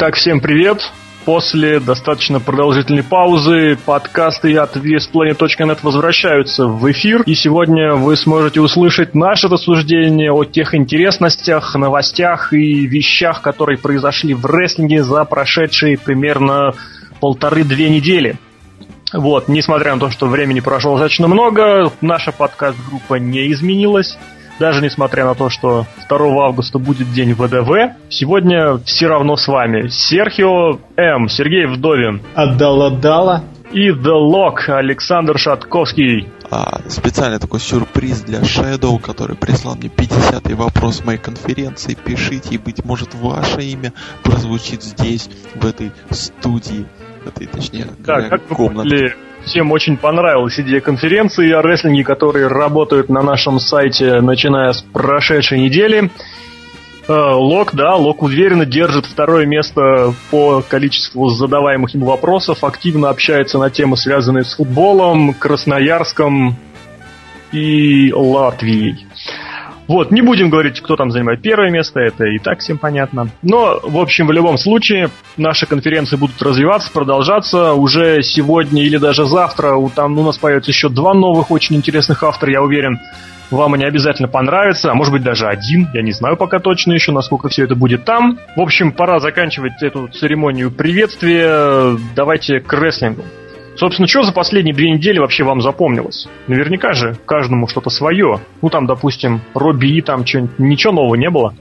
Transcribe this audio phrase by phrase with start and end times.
[0.00, 0.92] Итак, всем привет!
[1.24, 7.22] После достаточно продолжительной паузы подкасты от VSPlanet.net возвращаются в эфир.
[7.22, 14.34] И сегодня вы сможете услышать наше рассуждение о тех интересностях, новостях и вещах, которые произошли
[14.34, 16.74] в рестлинге за прошедшие примерно
[17.18, 18.36] полторы-две недели.
[19.12, 24.16] Вот, несмотря на то, что времени прошло достаточно много, наша подкаст-группа не изменилась.
[24.58, 29.88] Даже несмотря на то, что 2 августа будет день ВДВ, сегодня все равно с вами
[29.88, 32.22] Серхио М, Сергей Вдовин.
[32.34, 33.44] Отдала-дала.
[33.70, 36.26] И The Lock Александр Шатковский.
[36.50, 41.94] А, специальный такой сюрприз для Shadow, который прислал мне 50-й вопрос моей конференции.
[41.94, 46.86] Пишите, и, быть может, ваше имя прозвучит здесь, в этой студии.
[47.26, 49.14] Этой, точнее, да, как комнате
[49.48, 55.58] всем очень понравилась идея конференции о рестлинге, которые работают на нашем сайте, начиная с прошедшей
[55.60, 56.10] недели.
[57.08, 63.58] Э, Лок, да, Лок уверенно держит второе место по количеству задаваемых ему вопросов, активно общается
[63.58, 66.56] на темы, связанные с футболом, Красноярском
[67.50, 69.07] и Латвией.
[69.88, 73.30] Вот, не будем говорить, кто там занимает первое место, это и так всем понятно.
[73.42, 75.08] Но, в общем, в любом случае,
[75.38, 77.72] наши конференции будут развиваться, продолжаться.
[77.72, 82.22] Уже сегодня или даже завтра у, там у нас появится еще два новых очень интересных
[82.22, 82.98] автора, я уверен.
[83.50, 87.12] Вам они обязательно понравятся, а может быть даже один, я не знаю пока точно еще,
[87.12, 88.38] насколько все это будет там.
[88.56, 91.96] В общем, пора заканчивать эту церемонию приветствия.
[92.14, 93.24] Давайте к рестлингу.
[93.78, 96.26] Собственно, что за последние две недели вообще вам запомнилось?
[96.48, 98.40] Наверняка же каждому что-то свое.
[98.60, 101.54] Ну, там, допустим, Робби, там что-нибудь, ничего нового не было?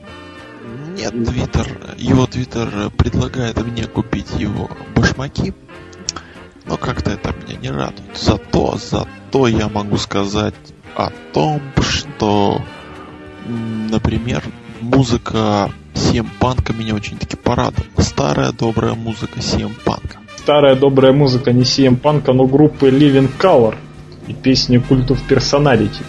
[0.95, 5.53] Нет, Твиттер, его Твиттер предлагает мне купить его башмаки,
[6.65, 8.17] но как-то это меня не радует.
[8.17, 10.55] Зато, зато я могу сказать
[10.95, 12.63] о том, что,
[13.91, 14.41] например,
[14.81, 17.85] музыка CM Панка меня очень-таки порадовала.
[17.99, 23.75] Старая добрая музыка CM Панка старая добрая музыка не CM Punk, но группы Living Color
[24.27, 26.03] и песни культов персоналити.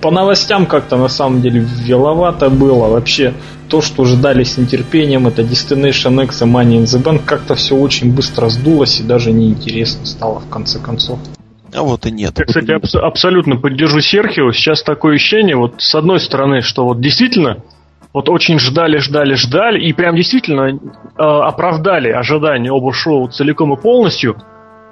[0.00, 2.88] По новостям как-то на самом деле веловато было.
[2.88, 3.34] Вообще,
[3.68, 7.76] то, что ждали с нетерпением, это Destination X и Money in the Bank, как-то все
[7.76, 11.18] очень быстро сдулось и даже неинтересно стало в конце концов.
[11.74, 12.38] А вот и нет.
[12.38, 14.52] Я, кстати, абс- абсолютно поддержу Серхио.
[14.52, 17.58] Сейчас такое ощущение, вот с одной стороны, что вот действительно
[18.14, 20.76] вот очень ждали, ждали, ждали, и прям действительно э,
[21.18, 24.36] оправдали ожидания оба шоу целиком и полностью,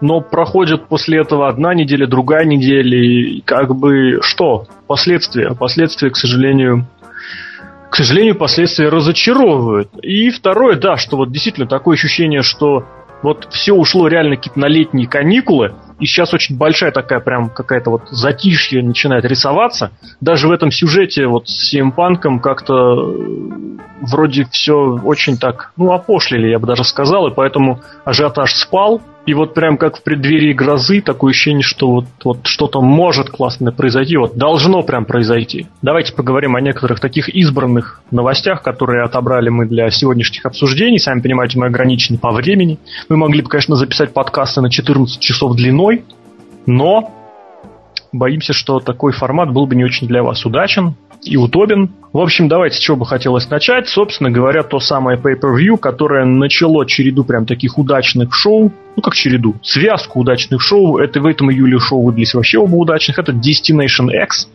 [0.00, 4.66] но проходит после этого одна неделя, другая неделя, и как бы что?
[4.88, 5.54] Последствия.
[5.54, 6.88] Последствия, к сожалению,
[7.90, 9.90] к сожалению, последствия разочаровывают.
[10.02, 12.86] И второе, да, что вот действительно такое ощущение, что
[13.22, 17.90] вот все ушло реально какие-то на летние каникулы, и сейчас очень большая такая прям какая-то
[17.90, 19.92] вот затишье начинает рисоваться.
[20.20, 25.92] Даже в этом сюжете вот с CM Панком как-то э, вроде все очень так, ну,
[25.92, 30.52] опошлили, я бы даже сказал, и поэтому ажиотаж спал, и вот прям как в преддверии
[30.52, 35.68] грозы, такое ощущение, что вот, вот что-то может классное произойти, вот должно прям произойти.
[35.80, 40.98] Давайте поговорим о некоторых таких избранных новостях, которые отобрали мы для сегодняшних обсуждений.
[40.98, 42.78] Сами понимаете, мы ограничены по времени.
[43.08, 46.04] Мы могли бы, конечно, записать подкасты на 14 часов длиной,
[46.66, 47.12] но
[48.12, 51.90] боимся, что такой формат был бы не очень для вас удачен и удобен.
[52.12, 53.88] В общем, давайте чего бы хотелось начать.
[53.88, 58.72] Собственно говоря, то самое Pay-Per-View, которое начало череду прям таких удачных шоу.
[58.96, 59.54] Ну, как череду?
[59.62, 60.98] Связку удачных шоу.
[60.98, 63.18] Это в этом июле шоу выделились вообще оба удачных.
[63.18, 64.48] Это Destination X.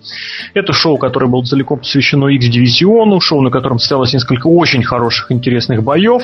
[0.53, 3.19] Это шоу, которое было целиком посвящено X-дивизиону.
[3.19, 6.23] Шоу, на котором состоялось несколько очень хороших, интересных боев.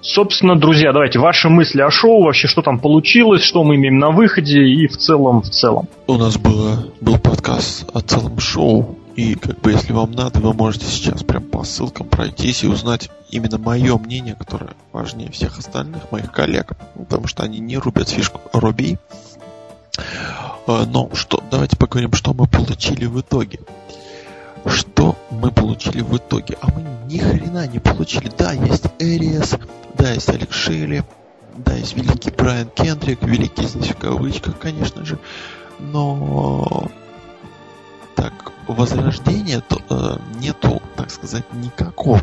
[0.00, 4.10] Собственно, друзья, давайте ваши мысли о шоу, вообще что там получилось, что мы имеем на
[4.10, 5.88] выходе и в целом, в целом.
[6.06, 10.52] У нас было, был подкаст о целом шоу, и как бы если вам надо, вы
[10.54, 16.12] можете сейчас прям по ссылкам пройтись и узнать именно мое мнение, которое важнее всех остальных
[16.12, 18.96] моих коллег, потому что они не рубят фишку Робби.
[20.68, 23.58] А, но что, давайте поговорим, что мы получили в итоге.
[24.64, 26.56] Что мы получили в итоге?
[26.60, 28.30] А мы ни хрена не получили.
[28.38, 29.56] Да, есть Эриас,
[29.94, 31.02] да, есть Алекс Шейли,
[31.56, 35.18] да, есть великий Брайан Кендрик, великий здесь в кавычках, конечно же,
[35.80, 36.88] но
[38.14, 42.20] так, возрождения то, э, нету, так сказать, никакого.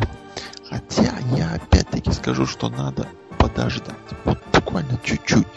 [0.69, 3.07] Хотя я опять-таки скажу, что надо
[3.37, 3.95] подождать.
[4.23, 5.47] Вот буквально чуть-чуть.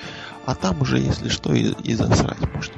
[0.46, 2.75] А там уже, если что, и, и засрать можно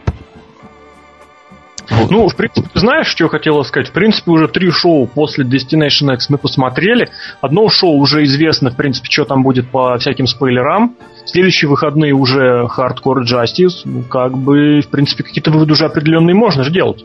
[1.90, 2.10] вот.
[2.10, 3.88] Ну, в принципе, знаешь, что я хотела сказать?
[3.88, 7.10] В принципе, уже три шоу после Destination X мы посмотрели.
[7.40, 10.96] Одно шоу уже известно, в принципе, что там будет по всяким спойлерам.
[11.26, 13.82] Следующие выходные уже Hardcore Justice.
[13.84, 17.04] Ну, как бы, в принципе, какие-то выводы уже определенные можно же делать.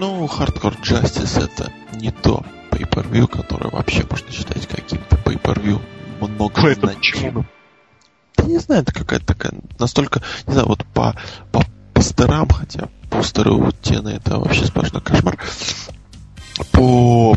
[0.00, 2.44] Ну, Hardcore Justice это не то.
[2.70, 5.82] pay-per-view, который вообще можно считать каким-то pay-per-view
[6.20, 7.48] много значимым.
[8.36, 11.16] Да не знаю, это какая-то такая настолько, не знаю, вот по,
[11.50, 11.64] по
[11.94, 15.36] постерам, хотя постеры у Тены это вообще сплошной кошмар,
[16.70, 17.36] по,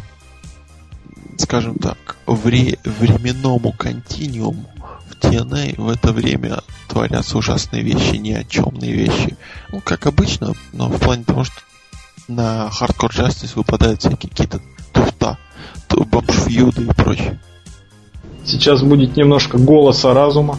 [1.39, 4.69] скажем так, вре, временному континууму
[5.09, 9.35] в TNA в это время творятся ужасные вещи, ни о чемные вещи.
[9.71, 11.55] Ну, как обычно, но в плане того, что
[12.27, 14.61] на Hardcore Justice выпадают всякие какие-то
[14.93, 15.37] туфта,
[15.89, 17.39] бомж-фьюды и прочее.
[18.45, 20.57] Сейчас будет немножко голоса разума.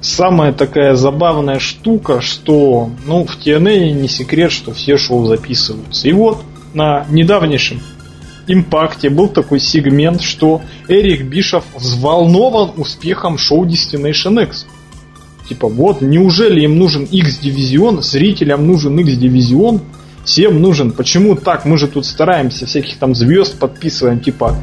[0.00, 6.08] Самая такая забавная штука, что ну, в TNA не секрет, что все шоу записываются.
[6.08, 6.42] И вот
[6.74, 7.80] на недавнейшем
[8.46, 14.66] импакте был такой сегмент, что Эрик Бишов взволнован успехом шоу Destination X.
[15.48, 19.80] Типа, вот, неужели им нужен X-дивизион, зрителям нужен X-дивизион,
[20.26, 20.92] всем нужен.
[20.92, 21.64] Почему так?
[21.64, 24.56] Мы же тут стараемся, всяких там звезд подписываем, типа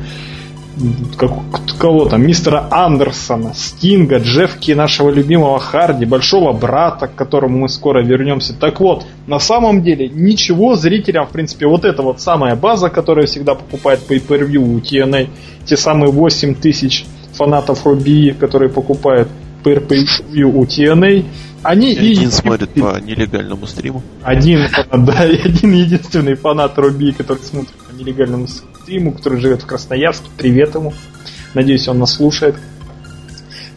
[1.17, 1.31] как,
[1.77, 8.03] кого там, мистера Андерсона, Стинга, Джеффки нашего любимого Харди, Большого Брата, к которому мы скоро
[8.03, 8.53] вернемся.
[8.59, 13.27] Так вот, на самом деле ничего зрителям, в принципе, вот эта вот самая база, которая
[13.27, 15.29] всегда покупает pay-per-view у TNA,
[15.65, 19.27] те самые 8 тысяч фанатов Руби, которые покупают
[19.63, 21.25] pay-per-view у TNA,
[21.63, 22.31] они один и...
[22.31, 24.03] смотрит по нелегальному стриму.
[24.21, 29.63] Один фанат, да, и один единственный фанат Руби, который смотрит по нелегальному стриму, который живет
[29.63, 30.27] в Красноярске.
[30.37, 30.93] Привет ему.
[31.53, 32.55] Надеюсь, он нас слушает.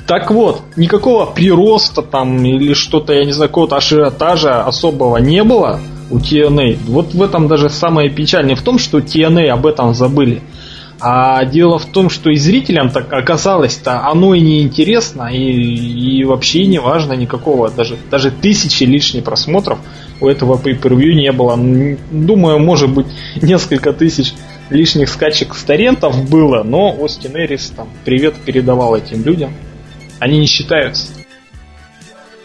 [0.07, 5.81] Так вот, никакого прироста там или что-то, я не знаю, какого-то ажиотажа особого не было
[6.11, 6.79] у TNA.
[6.87, 10.43] Вот в этом даже самое печальное в том, что TNA об этом забыли.
[10.99, 16.25] А дело в том, что и зрителям так оказалось-то оно и не интересно, и, и
[16.25, 19.79] вообще не важно никакого, даже, даже тысячи лишних просмотров
[20.21, 21.59] у этого pay-per-view не было.
[22.11, 23.07] Думаю, может быть,
[23.43, 24.33] несколько тысяч
[24.71, 29.53] лишних скачек с торрентов было, но Остин Эрис там привет передавал этим людям.
[30.19, 31.09] Они не считаются.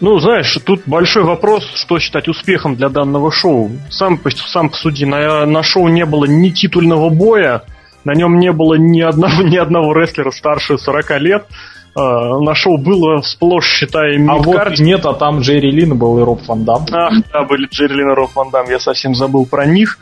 [0.00, 3.70] Ну, знаешь, тут большой вопрос, что считать успехом для данного шоу.
[3.88, 7.62] Сам, сам посуди, на, на шоу не было ни титульного боя,
[8.04, 11.46] на нем не было ни одного, ни одного рестлера старше 40 лет.
[11.94, 16.22] Uh, на шоу было сплошь, считая, А вот нет, а там Джерри Лин был и
[16.22, 16.86] Роб Ван Дам.
[16.90, 19.98] Ах, да, были Джерри Лин и Роб Ван Дам, я совсем забыл про них.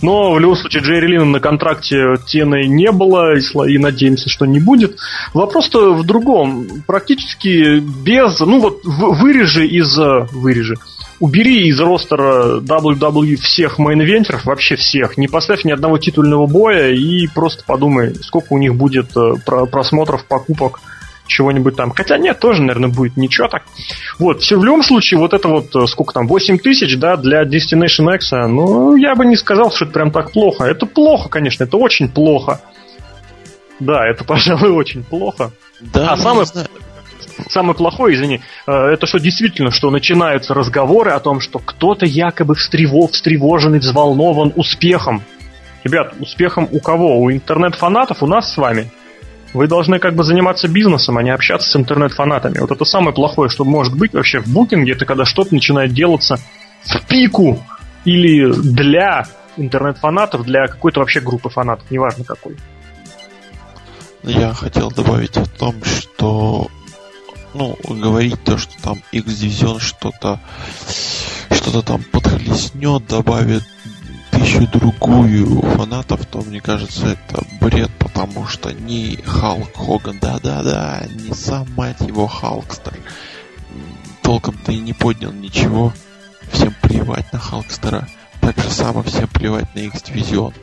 [0.00, 3.40] Но в любом случае Джерри Лина на контракте TNA не было, и,
[3.70, 4.96] и надеемся, что не будет.
[5.34, 6.82] Вопрос-то в другом.
[6.86, 8.40] Практически без...
[8.40, 9.94] Ну вот вырежи из...
[10.32, 10.76] Вырежи
[11.20, 17.26] убери из ростера WWE всех мейн-ивентеров, вообще всех, не поставь ни одного титульного боя и
[17.28, 20.80] просто подумай, сколько у них будет э, просмотров, покупок,
[21.26, 21.90] чего-нибудь там.
[21.90, 23.62] Хотя нет, тоже, наверное, будет ничего так.
[24.18, 27.42] Вот, все в любом случае, вот это вот, э, сколько там, 8 тысяч, да, для
[27.44, 30.64] Destination X, ну, я бы не сказал, что это прям так плохо.
[30.64, 32.60] Это плохо, конечно, это очень плохо.
[33.80, 35.50] Да, это, пожалуй, очень плохо.
[35.80, 36.46] Да, а самое,
[37.48, 42.54] самое плохое, извини, э, это что действительно, что начинаются разговоры о том, что кто-то якобы
[42.54, 45.22] встревог, встревожен и взволнован успехом.
[45.84, 47.20] Ребят, успехом у кого?
[47.20, 48.22] У интернет-фанатов?
[48.22, 48.90] У нас с вами?
[49.52, 52.58] Вы должны как бы заниматься бизнесом, а не общаться с интернет-фанатами.
[52.58, 56.38] Вот это самое плохое, что может быть вообще в букинге, это когда что-то начинает делаться
[56.84, 57.62] в пику
[58.04, 59.26] или для
[59.56, 62.56] интернет-фанатов, для какой-то вообще группы фанатов, неважно какой.
[64.22, 66.68] Я хотел добавить о том, что
[67.56, 70.40] ну, говорить то, что там X-Division что-то
[71.50, 73.64] что-то там подхлестнет, добавит
[74.30, 81.34] тысячу другую фанатов, то мне кажется это бред, потому что ни Халк Хоган, да-да-да, не
[81.34, 82.94] сам мать его Халкстер,
[84.22, 85.92] толком-то и не поднял ничего,
[86.52, 88.06] всем плевать на Халкстера,
[88.40, 90.54] так же само всем плевать на X-Division.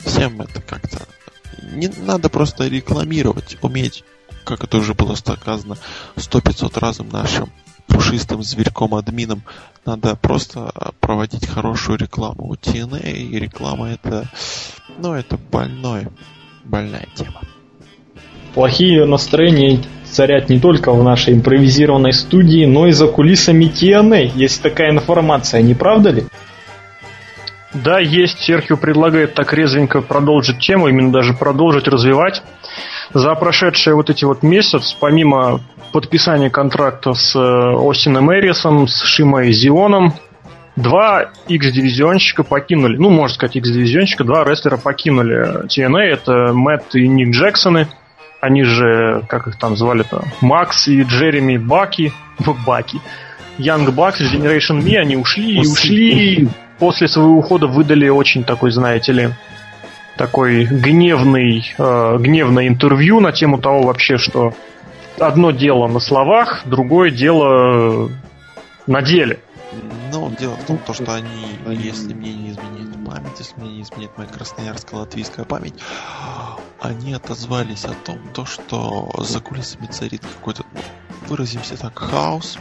[0.00, 1.06] Всем это как-то
[1.72, 4.04] не надо просто рекламировать, уметь
[4.48, 5.76] как это уже было сказано
[6.16, 7.50] сто пятьсот разом нашим
[7.86, 9.42] пушистым зверьком-админом,
[9.84, 12.48] надо просто проводить хорошую рекламу.
[12.48, 14.28] У TNA и реклама это,
[14.98, 16.10] ну, это больное,
[16.64, 17.42] больная тема.
[18.54, 24.32] Плохие настроения царят не только в нашей импровизированной студии, но и за кулисами TNA.
[24.34, 26.24] Есть такая информация, не правда ли?
[27.74, 28.38] Да, есть.
[28.38, 32.42] Серхио предлагает так резвенько продолжить тему, именно даже продолжить развивать.
[33.14, 35.60] За прошедшие вот эти вот месяц, помимо
[35.92, 40.12] подписания контракта с э, Остином Эрисом, с Шимой Зионом,
[40.76, 47.34] два X-дивизионщика покинули, ну, можно сказать, X-дивизионщика, два рестлера покинули TNA, это Мэтт и Ник
[47.34, 47.88] Джексоны,
[48.40, 52.12] они же, как их там звали-то, Макс и Джереми Баки,
[52.66, 53.00] Баки,
[53.58, 56.48] Young Bucks, Generation Me, они ушли и ушли,
[56.78, 59.30] после своего ухода выдали очень такой, знаете ли,
[60.18, 64.52] такой гневный, э, гневное интервью на тему того вообще, что
[65.18, 68.10] одно дело на словах, другое дело
[68.86, 69.40] на деле.
[70.12, 73.82] Ну, дело в том, то, что они, если мне не изменяет память, если мне не
[73.82, 75.74] изменяет моя красноярско-латвийская память,
[76.80, 80.80] они отозвались о том, то, что за кулисами царит какой-то, ну,
[81.28, 82.58] выразимся так, хаос,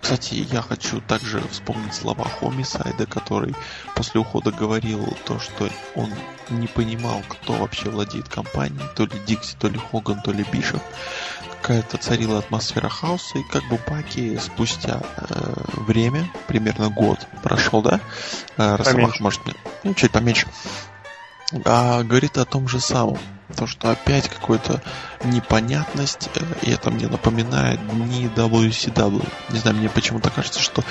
[0.00, 3.54] кстати, я хочу также вспомнить слова Хомисайда, который
[3.94, 6.10] после ухода говорил то, что он
[6.48, 10.82] не понимал, кто вообще владеет компанией, то ли Дикси, то ли Хоган, то ли Бишоп.
[11.60, 18.00] Какая-то царила атмосфера хаоса, и как бы Баки спустя э, время, примерно год прошел, да?
[18.56, 19.40] Э, Росомах, может,
[19.84, 20.48] ну, чуть поменьше,
[21.64, 23.18] а, говорит о том же самом.
[23.56, 24.80] То, что опять какая-то
[25.24, 29.26] непонятность, э, и это мне напоминает дни WCW.
[29.50, 30.82] Не знаю, мне почему-то кажется, что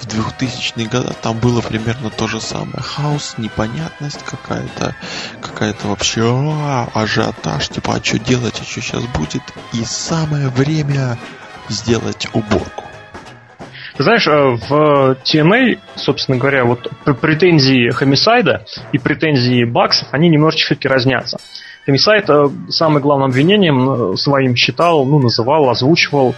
[0.00, 2.82] в 2000-е годы там было примерно то же самое.
[2.82, 4.94] Хаос, непонятность какая-то,
[5.40, 9.42] какая-то вообще а, ажиотаж, типа, а что делать, а что сейчас будет.
[9.72, 11.18] И самое время
[11.68, 12.84] сделать уборку.
[13.96, 16.90] Ты знаешь, э, в TNA, собственно говоря, вот
[17.20, 21.38] претензии Хомисайда и претензии Баксов, они немножечко все-таки разнятся.
[21.84, 26.34] Хомисайд э, самым главным обвинением э, своим считал, ну, называл, озвучивал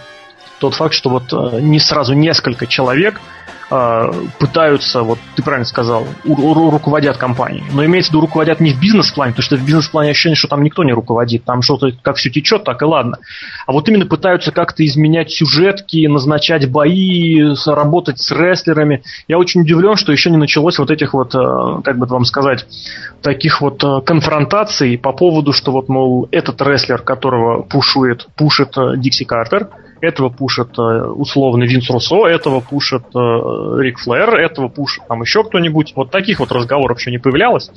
[0.59, 6.69] тот факт, что вот не сразу несколько человек э, пытаются, вот ты правильно сказал, ру-
[6.69, 7.63] руководят компанией.
[7.73, 10.63] Но имеется в виду руководят не в бизнес-плане, потому что в бизнес-плане ощущение, что там
[10.63, 13.17] никто не руководит, там что-то как все течет, так и ладно.
[13.65, 19.03] А вот именно пытаются как-то изменять сюжетки, назначать бои, работать с рестлерами.
[19.27, 22.65] Я очень удивлен, что еще не началось вот этих вот, э, как бы вам сказать,
[23.21, 28.97] таких вот э, конфронтаций по поводу, что вот, мол, этот рестлер, которого пушует, пушит э,
[28.97, 29.69] Дикси Картер,
[30.01, 35.93] этого пушит условно Винс Руссо, этого пушит Рик Флэр, этого пушит там еще кто-нибудь.
[35.95, 37.71] Вот таких вот разговоров еще не появлялось.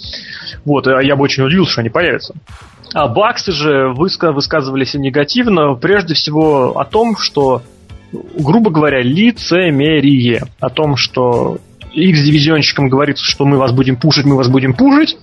[0.65, 2.35] Вот, я бы очень удивился, что они появятся.
[2.95, 7.63] А баксы же высказывались негативно, прежде всего о том, что,
[8.13, 10.45] грубо говоря, лицемерие.
[10.59, 11.59] О том, что
[11.93, 15.17] X-дивизионщикам говорится, что мы вас будем пушить, мы вас будем пушить,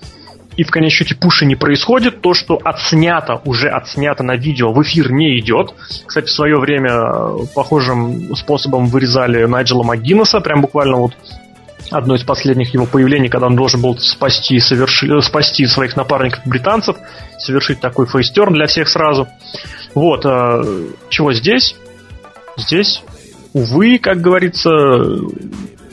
[0.56, 2.20] и в конечном счете пуши не происходит.
[2.20, 5.74] То, что отснято, уже отснято на видео, в эфир не идет.
[6.06, 11.12] Кстати, в свое время э, похожим способом вырезали Найджела МакГиннесса, прям буквально вот
[11.90, 16.96] одно из последних его появлений, когда он должен был спасти, соверши, спасти своих напарников британцев,
[17.38, 19.28] совершить такой фейстерн для всех сразу.
[19.94, 20.62] Вот, а,
[21.10, 21.76] чего здесь?
[22.56, 23.02] Здесь,
[23.52, 24.70] увы, как говорится,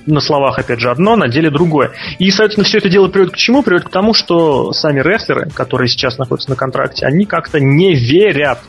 [0.06, 1.92] на словах, опять же, одно, на деле другое.
[2.20, 3.64] И, соответственно, все это дело приводит к чему?
[3.64, 8.60] Приводит к тому, что сами рестлеры, которые сейчас находятся на контракте, они как-то не верят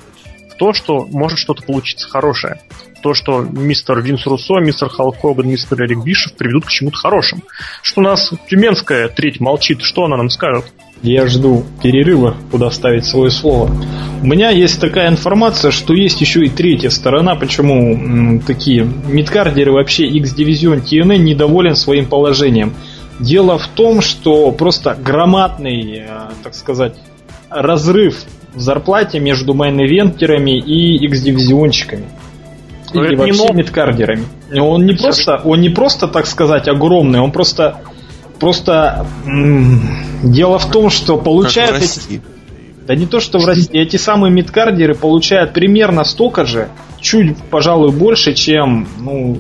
[0.51, 2.61] в то, что может что-то получиться хорошее.
[3.03, 7.43] То, что мистер Винс Руссо, мистер Халк Хоган, мистер Эрик Бишев приведут к чему-то хорошему.
[7.83, 10.65] Что у нас тюменская треть молчит, что она нам скажет?
[11.05, 13.71] Я жду перерыва, куда ставить свое слово.
[14.23, 19.71] У меня есть такая информация, что есть еще и третья сторона, почему м, такие мидкардеры
[19.71, 22.73] вообще X-дивизион TNA недоволен своим положением.
[23.21, 26.07] Дело в том, что просто громадный, э,
[26.43, 26.95] так сказать,
[27.51, 32.07] разрыв в зарплате между мейн-ивентерами и X-дивизионщиками.
[32.95, 34.25] Или вообще не мидкардерами.
[34.59, 37.83] Он не просто, он не просто, так сказать, огромный, он просто
[38.41, 39.07] Просто
[40.23, 42.21] дело в том, что получают эти...
[42.87, 43.71] Да не то, что в России.
[43.73, 46.69] Эти самые мидкардеры получают примерно столько же,
[47.01, 49.39] чуть, пожалуй, больше, чем ну,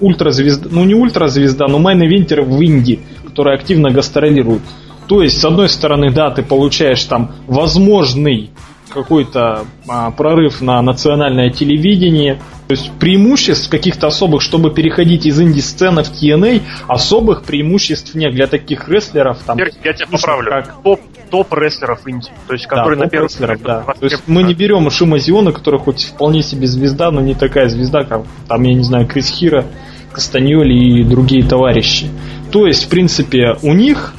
[0.00, 4.62] ультразвезда, ну не ультразвезда, но мейн-ивентеры в Индии, которые активно гастролируют.
[5.06, 8.50] То есть, с одной стороны, да, ты получаешь там возможный
[8.92, 12.40] какой-то а, прорыв на национальное телевидение.
[12.68, 18.46] То есть преимуществ каких-то особых, чтобы переходить из инди-сцены в TNA, особых преимуществ нет для
[18.46, 19.38] таких рестлеров.
[19.44, 20.50] Там, я тебя поправлю.
[20.50, 20.82] Как...
[20.82, 22.30] Топ, топ рестлеров инди.
[22.46, 23.80] То есть, которые да, на первом рестлеров, да.
[23.82, 27.68] То есть мы не берем Шима Зиона, который хоть вполне себе звезда, но не такая
[27.68, 29.66] звезда, как там, я не знаю, Крис Хира,
[30.12, 32.06] Кастаньоли и другие товарищи.
[32.50, 34.14] То есть, в принципе, у них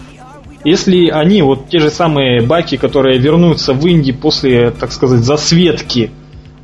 [0.64, 6.12] если они, вот те же самые баки, которые вернутся в Индии после, так сказать, засветки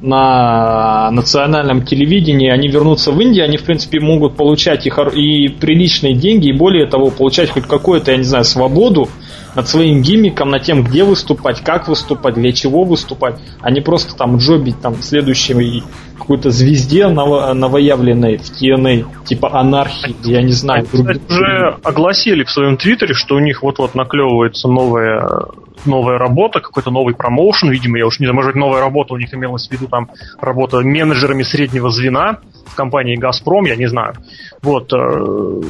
[0.02, 6.14] на национальном телевидении, они вернутся в Индию, они, в принципе, могут получать и, и приличные
[6.14, 9.10] деньги, и более того, получать хоть какую-то, я не знаю, свободу
[9.60, 14.16] над своим гиммиком, над тем, где выступать, как выступать, для чего выступать, а не просто
[14.16, 15.84] там джобить там следующей
[16.18, 20.88] какой-то звезде ново- новоявленной в TNA, типа анархии, я не знаю.
[20.94, 25.48] Они, кстати, уже огласили в своем твиттере, что у них вот-вот наклевывается новая
[25.86, 29.18] новая работа, какой-то новый промоушен, видимо, я уж не знаю, может быть, новая работа у
[29.18, 34.16] них имелась в виду там работа менеджерами среднего звена в компании «Газпром», я не знаю.
[34.62, 35.62] Вот, э,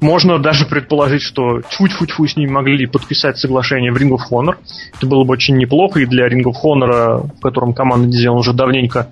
[0.00, 4.56] Можно даже предположить, что тьфу-тьфу-тьфу с ними могли подписать соглашение в Ring of Honor.
[4.96, 8.54] Это было бы очень неплохо и для Ring of Honor, в котором команда Дизайн уже
[8.54, 9.08] давненько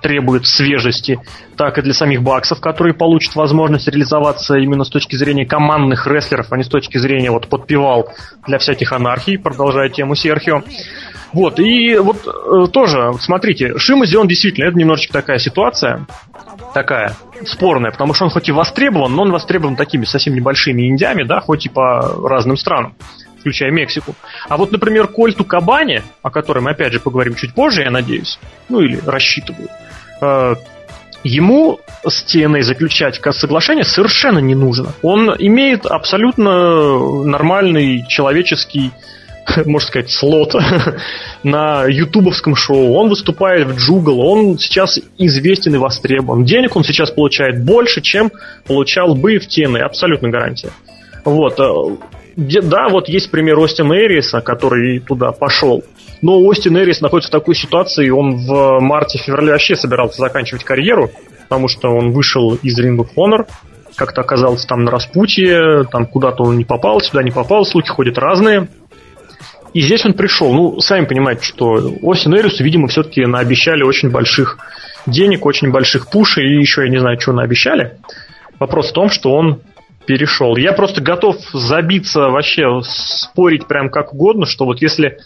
[0.00, 1.20] требует свежести,
[1.56, 6.46] так и для самих баксов, которые получат возможность реализоваться именно с точки зрения командных рестлеров,
[6.50, 8.08] а не с точки зрения вот подпевал
[8.46, 10.62] для всяких анархий, продолжая тему Серхио.
[11.32, 16.06] Вот, и вот э, тоже, смотрите, Шимази, он действительно, это немножечко такая ситуация,
[16.74, 17.14] такая
[17.46, 21.40] спорная, потому что он хоть и востребован, но он востребован такими совсем небольшими индями, да,
[21.40, 22.94] хоть и по разным странам
[23.40, 24.14] включая Мексику.
[24.48, 28.38] А вот, например, Кольту Кабане, о котором мы опять же поговорим чуть позже, я надеюсь,
[28.68, 29.68] ну или рассчитываю,
[31.24, 34.92] ему с TNA заключать соглашение совершенно не нужно.
[35.02, 38.90] Он имеет абсолютно нормальный человеческий
[39.66, 40.54] можно сказать, слот
[41.42, 42.94] на ютубовском шоу.
[42.94, 46.44] Он выступает в Джугл, он сейчас известен и востребован.
[46.44, 48.30] Денег он сейчас получает больше, чем
[48.66, 50.70] получал бы в Тены, абсолютно гарантия.
[51.24, 51.58] Вот.
[51.58, 51.96] Э,
[52.36, 55.82] да, вот есть пример Остина Эриса, который туда пошел.
[56.22, 61.10] Но Остин Эрис находится в такой ситуации, он в марте-феврале вообще собирался заканчивать карьеру,
[61.48, 63.46] потому что он вышел из Ring of Honor,
[63.96, 68.18] как-то оказался там на распутье, там куда-то он не попал, сюда не попал, слухи ходят
[68.18, 68.68] разные.
[69.72, 70.52] И здесь он пришел.
[70.52, 74.58] Ну, сами понимаете, что Остин Эрису, видимо, все-таки наобещали очень больших
[75.06, 77.98] денег, очень больших пушей, и еще я не знаю, что наобещали.
[78.58, 79.60] Вопрос в том, что он
[80.06, 80.56] перешел.
[80.56, 85.18] Я просто готов забиться вообще, спорить прям как угодно, что вот если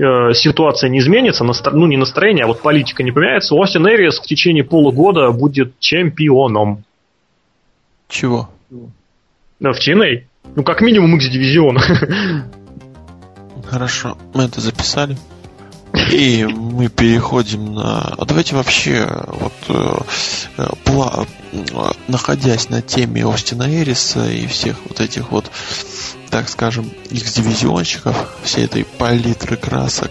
[0.00, 1.72] э, ситуация не изменится, настро...
[1.72, 6.84] ну не настроение, а вот политика не поменяется, Остин Эрис в течение полугода будет чемпионом.
[8.08, 8.50] Чего?
[9.60, 10.24] Да, в TNA.
[10.56, 11.78] Ну, как минимум X-дивизион.
[13.68, 15.16] Хорошо, мы это записали.
[16.12, 18.00] И мы переходим на...
[18.00, 19.52] А давайте вообще, вот,
[20.56, 21.26] э, пла...
[22.08, 25.50] находясь на теме Остина Эриса и всех вот этих вот,
[26.30, 30.10] так скажем, X-дивизионщиков, всей этой палитры красок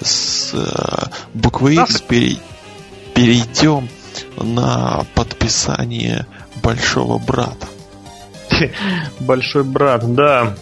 [0.00, 2.36] с э, буквы X пере...
[3.14, 3.88] перейдем
[4.36, 6.26] на подписание
[6.62, 7.66] Большого Брата.
[9.20, 10.54] Большой брат, да.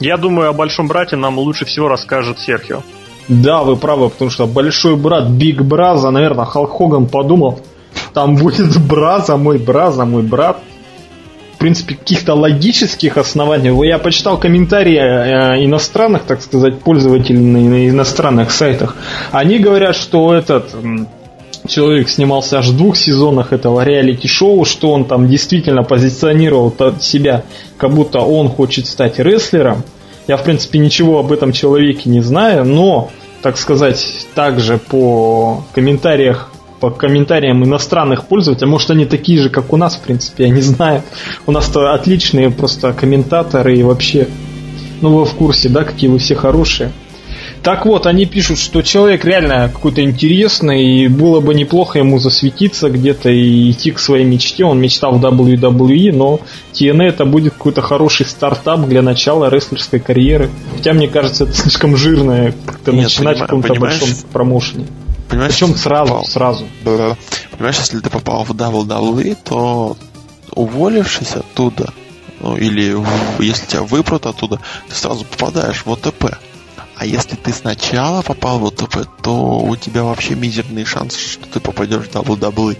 [0.00, 2.82] Я думаю, о большом брате нам лучше всего расскажет Серхио.
[3.28, 7.60] Да, вы правы, потому что большой брат Биг Браза, наверное, Халк Хоган подумал,
[8.14, 10.58] там будет Браза, мой Браза, мой брат.
[11.54, 13.86] В принципе, каких-то логических оснований.
[13.86, 18.96] Я почитал комментарии э, иностранных, так сказать, пользователей на иностранных сайтах.
[19.30, 20.74] Они говорят, что этот
[21.68, 27.44] человек снимался аж в двух сезонах этого реалити-шоу, что он там действительно позиционировал себя,
[27.76, 29.84] как будто он хочет стать рестлером.
[30.28, 33.10] Я, в принципе, ничего об этом человеке не знаю, но,
[33.42, 36.48] так сказать, также по комментариях
[36.82, 40.62] по комментариям иностранных пользователей, может они такие же, как у нас, в принципе, я не
[40.62, 41.02] знаю.
[41.46, 44.26] У нас-то отличные просто комментаторы и вообще,
[45.00, 46.90] ну вы в курсе, да, какие вы все хорошие.
[47.62, 52.90] Так вот, они пишут, что человек реально какой-то интересный, и было бы неплохо ему засветиться
[52.90, 54.64] где-то и идти к своей мечте.
[54.64, 56.40] Он мечтал в WWE, но
[56.72, 60.50] TNA это будет какой-то хороший стартап для начала рестлерской карьеры.
[60.76, 64.86] Хотя, мне кажется, это слишком жирное как-то Нет, начинать поним, в каком-то большом промоушене.
[65.28, 66.64] Понимаешь, Причем сразу, попал, сразу.
[66.84, 67.16] Да.
[67.52, 69.96] Понимаешь, если ты попал в WWE, то
[70.50, 71.92] уволившись оттуда,
[72.40, 76.36] ну или в, если тебя выпрут оттуда, ты сразу попадаешь в ОТП.
[77.02, 81.58] А если ты сначала попал в ОТП, то у тебя вообще мизерный шанс, что ты
[81.58, 82.78] попадешь в WWE.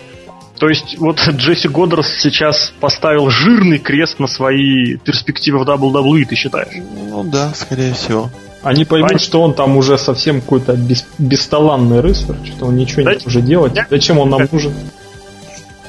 [0.60, 6.36] То есть вот Джесси Годдерс сейчас поставил жирный крест на свои перспективы в WWE, ты
[6.36, 6.72] считаешь?
[7.10, 8.30] Ну да, скорее всего.
[8.62, 9.18] Они поймут, Пань...
[9.18, 11.04] что он там уже совсем какой-то бес...
[11.18, 13.14] бесталанный рыцарь, что он ничего да...
[13.16, 13.74] не может делать.
[13.74, 13.88] Я...
[13.90, 14.72] Зачем он нам нужен?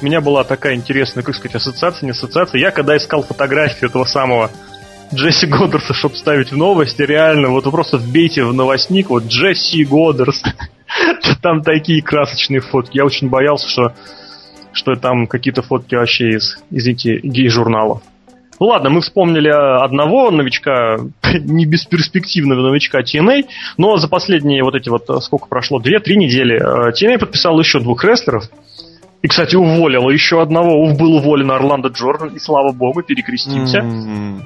[0.02, 2.60] У меня была такая интересная, как сказать, ассоциация, не ассоциация.
[2.60, 4.50] Я когда искал фотографию этого самого
[5.14, 9.84] Джесси Годдерса, чтобы ставить в новости, реально, вот вы просто вбейте в новостник, вот Джесси
[9.84, 10.42] Годдерс.
[11.42, 12.96] Там такие красочные фотки.
[12.96, 13.94] Я очень боялся, что,
[14.72, 18.02] что там какие-то фотки вообще из, извините, гей-журналов.
[18.60, 20.98] Ну ладно, мы вспомнили одного новичка,
[21.32, 23.46] не бесперспективного новичка TNA,
[23.76, 26.60] но за последние вот эти вот, сколько прошло, 2-3 недели,
[26.92, 28.44] TNA подписал еще двух рестлеров.
[29.22, 30.94] И, кстати, уволил еще одного.
[30.94, 33.78] Был уволен Орландо Джордан, и слава богу, перекрестимся.
[33.78, 34.40] Mm-hmm.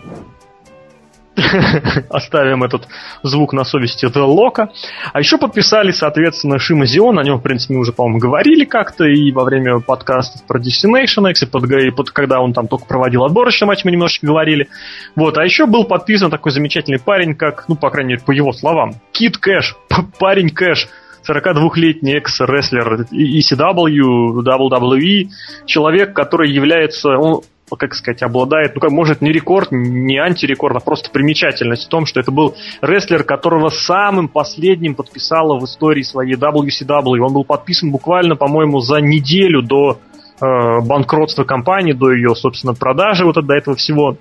[2.10, 2.88] Оставим этот
[3.22, 4.68] звук на совести The Lock.
[5.12, 7.18] А еще подписали, соответственно, Шима Зион.
[7.18, 11.30] О нем, в принципе, мы уже, по-моему, говорили как-то и во время подкастов про Destination
[11.30, 14.68] X, и под, и под, когда он там только проводил отборочный матч, мы немножечко говорили.
[15.16, 15.38] Вот.
[15.38, 18.94] А еще был подписан такой замечательный парень, как, ну, по крайней мере, по его словам,
[19.12, 19.76] Кит Кэш,
[20.18, 20.88] парень Кэш.
[21.28, 25.28] 42-летний экс-рестлер ECW, WWE,
[25.66, 27.42] человек, который является, он
[27.76, 32.06] как сказать, обладает, ну, как, может, не рекорд, не антирекорд, а просто примечательность в том,
[32.06, 37.18] что это был рестлер, которого самым последним подписала в истории своей WCW.
[37.20, 39.98] Он был подписан буквально, по-моему, за неделю до
[40.40, 40.44] э,
[40.86, 44.16] банкротства компании, до ее, собственно, продажи вот до этого всего.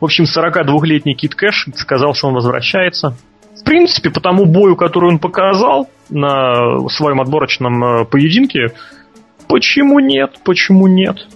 [0.00, 3.16] В общем, 42-летний Кит Кэш сказал, что он возвращается.
[3.58, 8.74] В принципе, по тому бою, который он показал на своем отборочном э, поединке,
[9.48, 11.26] почему нет, почему нет?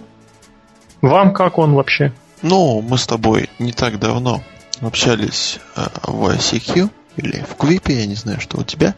[1.01, 2.13] Вам как он вообще?
[2.41, 4.43] Ну, мы с тобой не так давно
[4.81, 8.95] общались э, в ICQ или в Квипе, я не знаю, что у тебя.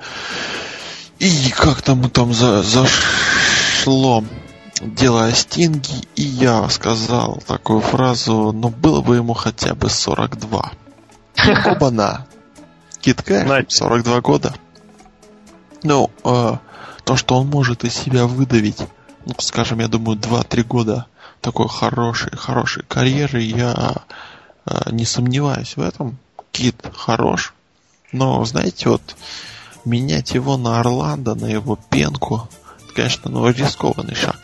[1.19, 4.23] И как-то мы там за, зашло
[4.81, 10.71] дело о Стинге, и я сказал такую фразу, ну, было бы ему хотя бы 42.
[11.65, 12.25] Оба-на.
[12.99, 14.53] Китка, 42 года.
[15.83, 16.57] Ну, э,
[17.03, 18.79] то, что он может из себя выдавить,
[19.25, 21.07] ну, скажем, я думаю, 2-3 года
[21.41, 23.95] такой хорошей, хорошей карьеры, я
[24.65, 26.17] э, не сомневаюсь в этом.
[26.51, 27.53] Кит хорош.
[28.11, 29.01] Но, знаете, вот
[29.85, 32.47] менять его на Орландо, на его пенку,
[32.83, 34.37] это, конечно, ну, рискованный шаг.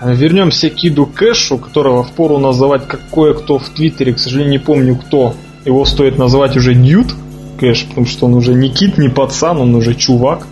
[0.00, 4.96] Вернемся к Киду Кэшу, которого впору называть как кое-кто в Твиттере, к сожалению, не помню
[4.96, 5.34] кто.
[5.64, 7.12] Его стоит называть уже Дьют
[7.58, 10.46] Кэш, потому что он уже не кит, не пацан, он уже чувак.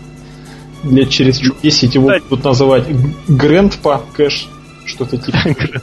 [0.83, 2.87] Лет через 10 его будут называть
[3.29, 4.49] Грэндпа Кэш,
[4.87, 5.39] что-то типа.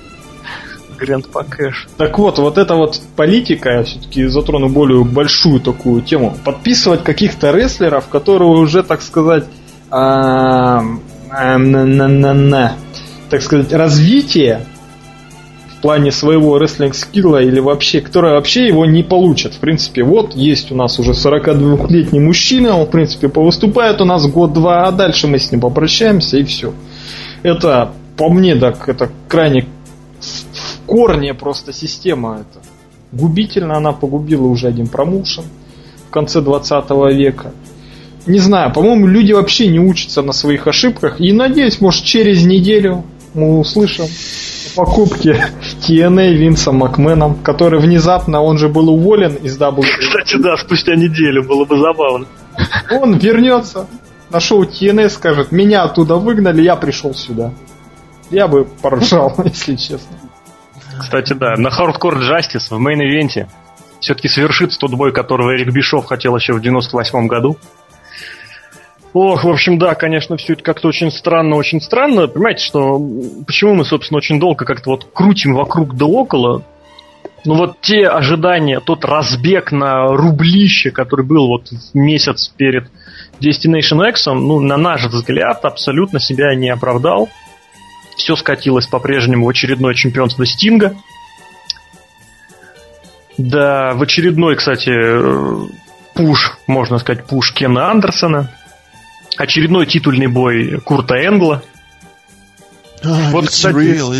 [0.97, 1.87] Грэндпа Кэш.
[1.97, 6.35] Так вот, вот эта вот политика, я все-таки затрону более большую такую тему.
[6.43, 9.45] Подписывать каких-то рестлеров, которые уже, так сказать,
[9.89, 10.81] а,
[11.29, 11.57] а,
[13.29, 14.65] так сказать, развитие
[15.77, 19.53] в плане своего рестлинг скилла или вообще, которые вообще его не получат.
[19.53, 24.25] В принципе, вот есть у нас уже 42-летний мужчина, он, в принципе, повыступает у нас
[24.25, 26.73] год-два, а дальше мы с ним попрощаемся и все.
[27.41, 29.67] Это, по мне, так, это крайне
[30.19, 32.65] в корне просто система это.
[33.11, 35.43] Губительно она погубила уже один промоушен
[36.07, 37.53] в конце 20 века
[38.25, 41.19] не знаю, по-моему, люди вообще не учатся на своих ошибках.
[41.19, 45.45] И надеюсь, может, через неделю мы услышим о покупке
[45.81, 49.83] TNA Винсом Макменом, который внезапно, он же был уволен из WWE.
[49.99, 52.25] Кстати, да, спустя неделю было бы забавно.
[52.91, 53.87] Он вернется
[54.29, 57.51] на шоу TNA, скажет, меня оттуда выгнали, я пришел сюда.
[58.33, 60.17] Я бы поржал, если честно.
[60.99, 63.47] Кстати, да, на Hardcore Justice в мейн-ивенте
[63.99, 67.57] все-таки совершится тот бой, которого Эрик Бишов хотел еще в 98 году.
[69.13, 72.27] Ох, в общем, да, конечно, все это как-то очень странно, очень странно.
[72.27, 72.99] Понимаете, что
[73.45, 76.63] почему мы, собственно, очень долго как-то вот крутим вокруг да около.
[77.45, 82.89] Ну вот те ожидания, тот разбег на рублище, который был вот месяц перед
[83.39, 87.29] Destination X, ну, на наш взгляд, абсолютно себя не оправдал.
[88.17, 90.95] Все скатилось по-прежнему в очередное чемпионство Стинга.
[93.37, 95.67] Да, в очередной, кстати, э,
[96.13, 98.51] пуш, можно сказать, пуш Кена Андерсона–
[99.37, 101.63] очередной титульный бой Курта Энгла.
[103.03, 104.13] Ah, вот, кстати, real,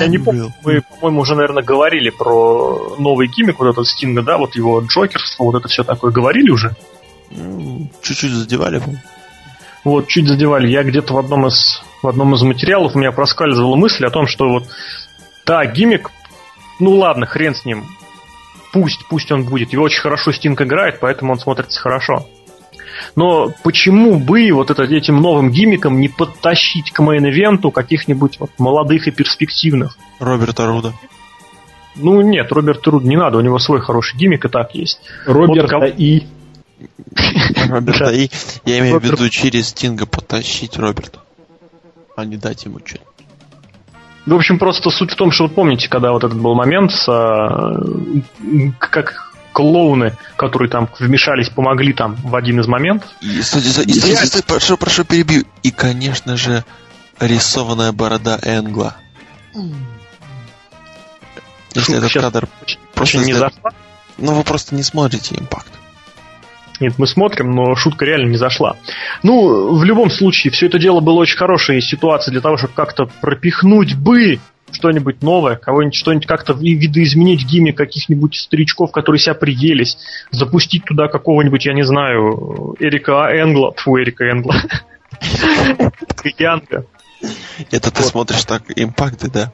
[0.00, 4.38] я не помню, мы, по-моему, уже, наверное, говорили про новый гиммик, вот этот Стинга, да,
[4.38, 6.76] вот его джокерство, вот это все такое говорили уже?
[7.32, 8.90] Ну, чуть-чуть задевали, по
[9.84, 10.68] Вот, чуть задевали.
[10.68, 14.26] Я где-то в одном из в одном из материалов у меня проскальзывала мысль о том,
[14.26, 14.64] что вот,
[15.44, 16.10] да, гиммик,
[16.78, 17.84] ну ладно, хрен с ним,
[18.72, 19.72] пусть, пусть он будет.
[19.72, 22.26] Его очень хорошо Стинг играет, поэтому он смотрится хорошо.
[23.16, 29.08] Но почему бы вот это, этим новым гиммиком не подтащить к мейн-ивенту каких-нибудь вот молодых
[29.08, 29.96] и перспективных?
[30.18, 30.92] Роберта Руда.
[31.96, 35.00] Ну нет, Роберт Руд не надо, у него свой хороший гиммик и так есть.
[35.26, 36.26] Роберта вот, И.
[37.68, 38.30] Роберта И.
[38.64, 41.20] Я имею в виду через Стинга подтащить Роберта,
[42.16, 43.04] а не дать ему что-то.
[44.26, 47.08] В общем, просто суть в том, что вы помните, когда вот этот был момент, с,
[47.08, 47.80] а,
[48.78, 53.10] как клоуны, которые там вмешались, помогли там в один из моментов.
[53.20, 55.44] И, стой, стой, стой, стой, прошу, прошу, перебью.
[55.62, 56.64] И, конечно же,
[57.18, 58.96] рисованная борода Энгла.
[61.74, 62.48] Если Шутка этот кадр
[62.94, 63.70] просто не зашла.
[64.18, 65.72] Ну, вы просто не смотрите импакт.
[66.80, 68.76] Нет, мы смотрим, но шутка реально не зашла.
[69.22, 73.08] Ну, в любом случае, все это дело было очень хорошей ситуацией для того, чтобы как-то
[73.20, 74.40] пропихнуть бы
[74.72, 79.98] что-нибудь новое, кого-нибудь что-нибудь как-то видоизменить гиммик каких-нибудь старичков, которые себя приелись,
[80.30, 84.54] запустить туда какого-нибудь, я не знаю, Эрика Энгла, фу, Эрика Энгла,
[86.38, 86.86] Янга.
[87.70, 89.52] Это ты смотришь так импакты, да?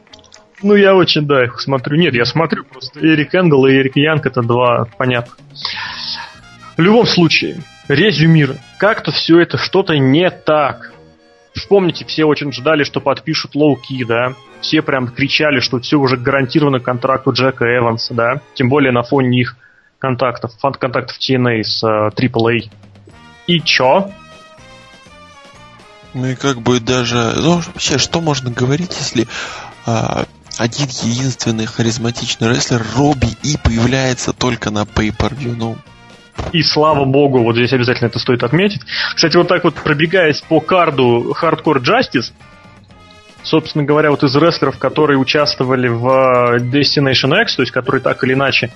[0.62, 1.96] Ну, я очень, да, их смотрю.
[1.96, 5.34] Нет, я смотрю просто Эрик Энгл и Эрик Янг, это два, понятно.
[6.76, 10.92] В любом случае, резюмируя, как-то все это что-то не так.
[11.54, 14.34] Вспомните, все очень ждали, что подпишут Лоу Ки, да?
[14.60, 19.02] все прям кричали, что все уже гарантировано контракт у Джека Эванса, да, тем более на
[19.02, 19.56] фоне их
[19.98, 22.70] контактов, контактов TNA с uh, э, AAA.
[23.46, 24.10] И чё?
[26.14, 27.32] Ну и как бы даже...
[27.36, 29.28] Ну, вообще, что можно говорить, если
[29.84, 30.24] а,
[30.58, 35.76] один единственный харизматичный рестлер Робби И появляется только на Pay-Per-View, ну...
[36.52, 38.80] И слава богу, вот здесь обязательно это стоит отметить.
[39.14, 42.32] Кстати, вот так вот пробегаясь по карду Hardcore Justice,
[43.42, 48.34] собственно говоря, вот из рестлеров, которые участвовали в Destination X, то есть которые так или
[48.34, 48.70] иначе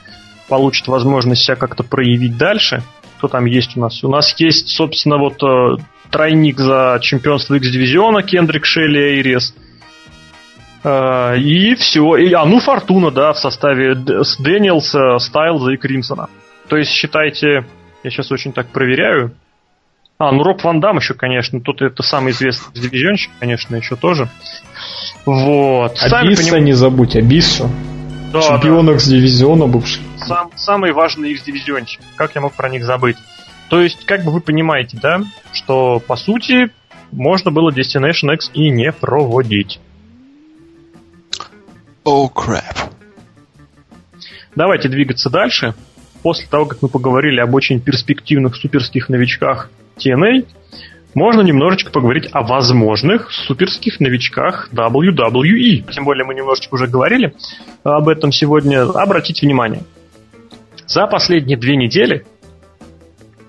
[0.48, 2.82] получат возможность себя как-то проявить дальше,
[3.18, 4.02] кто там есть у нас?
[4.02, 5.76] У нас есть, собственно, вот э,
[6.10, 9.54] тройник за чемпионство X-дивизиона Кендрик Шелли Эйрес.
[10.82, 12.16] Э, и все.
[12.16, 16.28] И, а, ну, Фортуна, да, в составе Дэниелса, Стайлза и Кримсона.
[16.70, 17.64] То есть, считайте,
[18.04, 19.34] я сейчас очень так проверяю.
[20.18, 24.28] А, ну Роб Ван Дам еще, конечно, тут это самый известный дивизионщик, конечно, еще тоже.
[25.26, 25.98] Вот.
[26.00, 26.66] Абисса поним...
[26.66, 27.68] не забудь, Абиссу.
[28.32, 28.92] Да, Чемпион да.
[28.92, 30.02] X-дивизиона бывший.
[30.18, 32.02] Сам, самый важный X-дивизионщик.
[32.14, 33.16] Как я мог про них забыть?
[33.68, 36.70] То есть, как бы вы понимаете, да, что по сути
[37.10, 39.80] можно было Destination X и не проводить.
[42.04, 42.90] Oh crap.
[44.54, 45.74] Давайте двигаться дальше.
[46.22, 50.46] После того, как мы поговорили об очень перспективных суперских новичках TNA,
[51.14, 55.90] можно немножечко поговорить о возможных суперских новичках WWE.
[55.92, 57.34] Тем более мы немножечко уже говорили
[57.82, 58.82] об этом сегодня.
[58.82, 59.82] Обратите внимание.
[60.86, 62.26] За последние две недели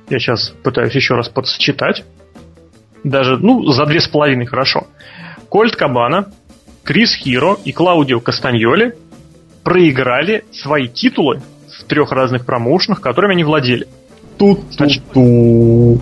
[0.09, 2.03] я сейчас пытаюсь еще раз подсчитать.
[3.03, 4.87] Даже, ну, за две с половиной хорошо.
[5.49, 6.31] Кольт Кабана,
[6.83, 8.95] Крис Хиро и Клаудио Кастаньоли
[9.63, 11.41] проиграли свои титулы
[11.91, 13.85] трех разных промоушенах, которыми они владели.
[14.37, 14.61] Тут
[15.13, 15.99] ту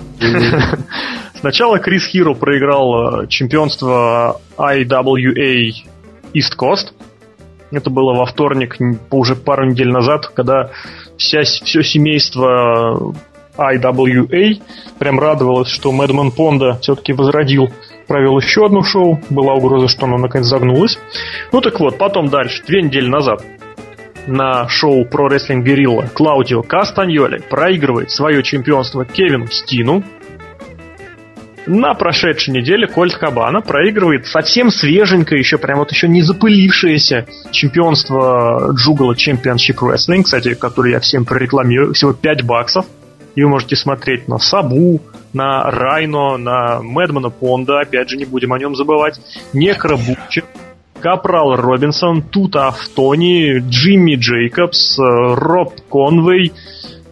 [1.33, 5.71] Сначала Крис Хиро проиграл э, чемпионство IWA
[6.35, 6.93] East Coast.
[7.71, 8.77] Это было во вторник,
[9.09, 10.69] уже пару недель назад, когда
[11.17, 13.15] вся, все семейство
[13.57, 14.61] IWA
[14.99, 17.69] прям радовалась, что Мэдман Понда все-таки возродил,
[18.07, 20.99] провел еще одно шоу, была угроза, что оно наконец загнулось.
[21.51, 23.43] Ну так вот, потом дальше, две недели назад,
[24.29, 30.03] на шоу про рестлинг Горилла Клаудио Кастаньоли проигрывает свое чемпионство Кевину Стину.
[31.65, 38.71] На прошедшей неделе Кольт Кабана проигрывает совсем свеженькое, еще прям вот еще не запылившееся чемпионство
[38.73, 42.85] Джугала Championship Wrestling, кстати, который я всем прорекламирую, всего 5 баксов.
[43.35, 45.01] И вы можете смотреть на Сабу,
[45.33, 49.19] на Райно, на Мэдмана Понда, опять же, не будем о нем забывать,
[49.53, 50.45] Некро Бутчер,
[50.99, 56.51] Капрал Робинсон, Тута Автони, Джимми Джейкобс, Роб Конвей,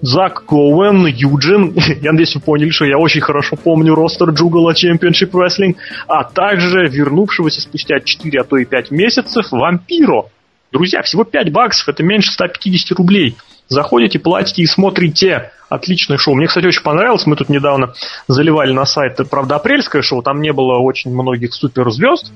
[0.01, 1.73] Зак Коуэн, Юджин.
[2.01, 5.75] Я надеюсь, вы поняли, что я очень хорошо помню ростер Джугала Championship Wrestling,
[6.07, 10.25] а также вернувшегося спустя 4, а то и 5 месяцев Вампиро.
[10.71, 13.37] Друзья, всего 5 баксов, это меньше 150 рублей.
[13.69, 15.51] Заходите, платите и смотрите.
[15.69, 16.35] Отличное шоу.
[16.35, 17.25] Мне, кстати, очень понравилось.
[17.25, 17.93] Мы тут недавно
[18.27, 20.21] заливали на сайт, правда, апрельское шоу.
[20.21, 22.31] Там не было очень многих суперзвезд.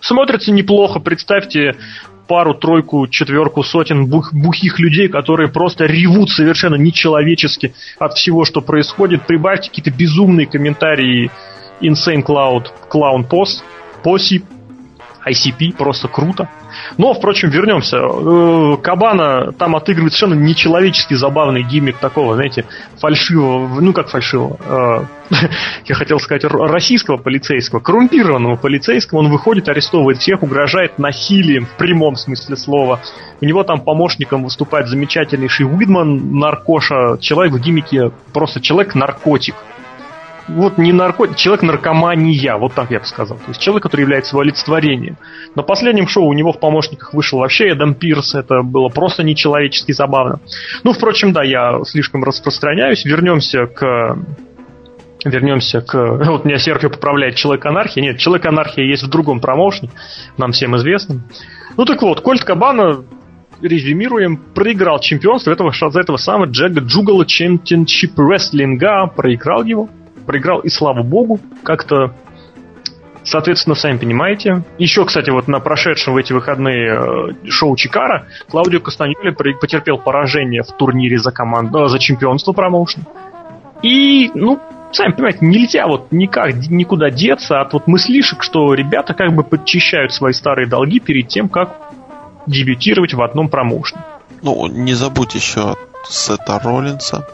[0.00, 0.98] Смотрится неплохо.
[1.00, 1.76] Представьте
[2.26, 8.60] пару, тройку, четверку сотен бух, бухих людей, которые просто ревут совершенно нечеловечески от всего, что
[8.60, 9.26] происходит.
[9.26, 11.30] Прибавьте какие-то безумные комментарии
[11.80, 13.62] Insane Cloud, Clown Post,
[14.04, 14.42] Posse,
[15.26, 16.48] ICP, просто круто.
[16.96, 17.98] Но, впрочем, вернемся.
[17.98, 22.64] Э, Кабана там отыгрывает совершенно нечеловечески забавный гиммик такого, знаете,
[22.98, 24.56] фальшивого, ну как фальшивого,
[25.30, 25.36] э,
[25.86, 29.18] я хотел сказать, российского полицейского, коррумпированного полицейского.
[29.18, 33.00] Он выходит, арестовывает всех, угрожает насилием в прямом смысле слова.
[33.40, 39.54] У него там помощником выступает замечательнейший Уидман, наркоша, человек в гиммике, просто человек-наркотик
[40.56, 43.38] вот не наркотик, человек наркомания, вот так я бы сказал.
[43.38, 45.16] То есть человек, который является его олицетворением.
[45.54, 49.92] На последнем шоу у него в помощниках вышел вообще Эдам Пирс, это было просто нечеловечески
[49.92, 50.40] забавно.
[50.84, 53.04] Ну, впрочем, да, я слишком распространяюсь.
[53.04, 54.18] Вернемся к
[55.24, 55.94] вернемся к...
[56.30, 58.02] Вот меня Серхио поправляет Человек Анархия.
[58.02, 59.90] Нет, Человек Анархия есть в другом промоушне,
[60.38, 61.24] нам всем известном.
[61.76, 63.04] Ну так вот, Кольт Кабана
[63.60, 69.88] резюмируем, проиграл чемпионство этого, за этого самого Джега Джугала Чемпионшип Рестлинга, проиграл его
[70.30, 72.14] проиграл, и слава богу, как-то
[73.22, 74.62] Соответственно, сами понимаете.
[74.78, 80.62] Еще, кстати, вот на прошедшем в эти выходные э, шоу Чикара Клаудио Кастаньоли потерпел поражение
[80.62, 83.04] в турнире за команду, э, за чемпионство промоушен.
[83.82, 84.58] И, ну,
[84.92, 90.14] сами понимаете, нельзя вот никак никуда деться от вот мыслишек, что ребята как бы подчищают
[90.14, 91.76] свои старые долги перед тем, как
[92.46, 94.00] дебютировать в одном промоушне.
[94.42, 95.76] Ну, не забудь еще
[96.08, 97.28] Сета Роллинса,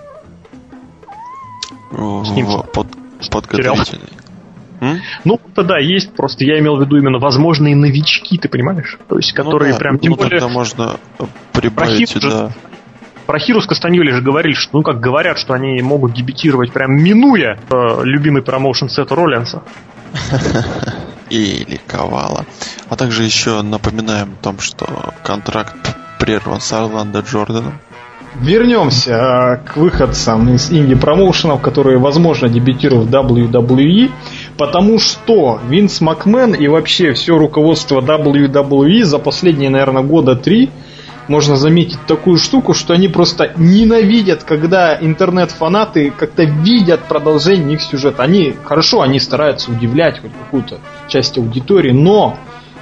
[1.91, 2.89] в, под,
[3.31, 4.09] подготовительный.
[4.81, 5.01] М?
[5.25, 8.99] Ну, тогда есть, просто я имел в виду именно возможные новички, ты понимаешь?
[9.09, 10.47] То есть, которые ну, да, прям, тем ну, более...
[10.49, 10.97] можно
[11.53, 12.49] прибавить сюда...
[12.49, 12.53] Же,
[13.27, 16.93] про Хиру с Кастаньоли же говорили, что, ну, как говорят, что они могут дебютировать прям
[16.93, 19.63] минуя э, любимый промоушен Сета Роллинса.
[21.31, 22.47] Или Ковала.
[22.89, 27.81] А также еще напоминаем о том, что контракт прерван с Орландо Джорданом.
[28.41, 34.11] Вернемся э, к выходцам из инди-промоушенов, которые, возможно, дебютируют в WWE,
[34.59, 40.71] потому что Винс Макмен и вообще все руководство WWE за последние, наверное, года три
[41.29, 48.23] можно заметить такую штуку, что они просто ненавидят, когда интернет-фанаты как-то видят продолжение их сюжета.
[48.23, 52.37] Они, хорошо, они стараются удивлять хоть какую-то часть аудитории, но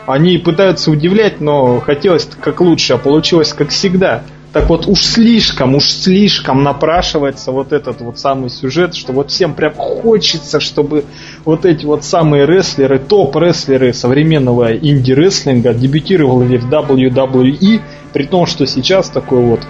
[0.06, 4.24] они пытаются удивлять, но хотелось как лучше, а получилось как всегда.
[4.54, 9.52] Так вот, уж слишком, уж слишком напрашивается вот этот вот самый сюжет, что вот всем
[9.52, 11.04] прям хочется, чтобы
[11.44, 17.80] вот эти вот самые рестлеры, топ-рестлеры современного инди-рестлинга дебютировали в WWE,
[18.12, 19.60] при том, что сейчас такой вот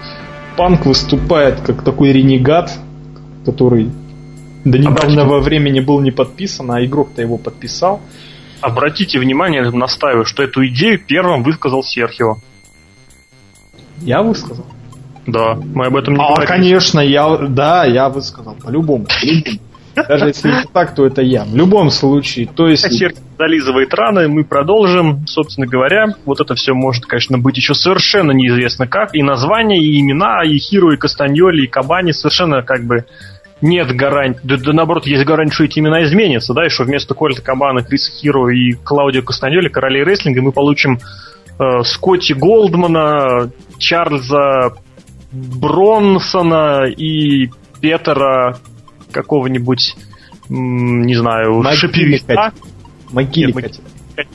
[0.59, 2.71] панк выступает как такой ренегат,
[3.47, 3.91] который
[4.67, 8.03] до недавнего времени был не подписан, а игрок-то его подписал.
[8.61, 12.37] Обратите внимание, настаиваю, что эту идею первым высказал Серхио.
[14.05, 14.67] Я высказал?
[15.27, 16.47] Да, мы об этом не а, говорили.
[16.47, 19.07] конечно, я, да, я высказал, по-любому.
[19.97, 21.45] Даже если не так, то это я.
[21.45, 22.91] В любом случае, то есть...
[22.93, 25.27] Сердце зализывает раны, мы продолжим.
[25.27, 29.15] Собственно говоря, вот это все может, конечно, быть еще совершенно неизвестно как.
[29.15, 33.07] И название, и имена, и Хиру, и Кастаньоли, и Кабани совершенно как бы
[33.61, 37.15] нет гарантии, да, да наоборот, есть гарантия, что эти имена изменятся, да, и что вместо
[37.15, 40.99] Кольта Кабана, Криса Хиро и Клаудио Кастаньоли, королей рестлинга, мы получим
[41.85, 44.75] Скотти Голдмана, Чарльза
[45.33, 48.59] Бронсона и Петера
[49.11, 49.97] какого-нибудь,
[50.49, 52.53] не знаю, Шапивика.
[53.13, 53.81] Могиликать.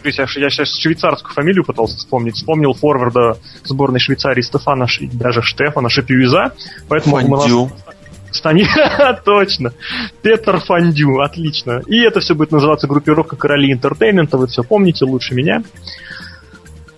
[0.03, 2.35] Я, я сейчас швейцарскую фамилию пытался вспомнить.
[2.35, 6.53] Вспомнил форварда сборной Швейцарии Стефана, даже Штефана Шапюиза.
[6.87, 7.71] Поэтому Фондю.
[8.31, 8.65] Стани...
[9.25, 9.73] Точно.
[10.21, 11.21] Петр Фондю.
[11.21, 11.81] Отлично.
[11.87, 14.37] И это все будет называться группировка Короли Entertainment а.
[14.37, 15.63] Вы все помните лучше меня.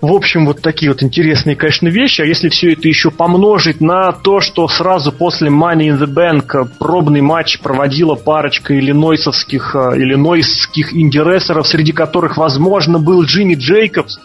[0.02, 2.22] В общем, вот такие вот интересные, конечно, вещи.
[2.22, 6.70] А если все это еще помножить на то, что сразу после Money in the Bank
[6.80, 14.20] пробный матч проводила парочка иллинойсовских, э, иллинойских инди-рестлеров, среди которых, возможно, был Джимми Джейкобс,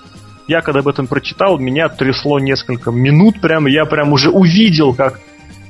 [0.49, 3.69] я когда об этом прочитал, меня трясло несколько минут прямо.
[3.69, 5.21] Я прям уже увидел, как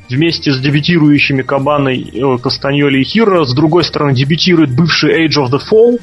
[0.08, 5.50] вместе с дебютирующими Кабаной, э, Кастаньоли и Хиро, с другой стороны дебютирует бывший Age of
[5.50, 5.98] the Fall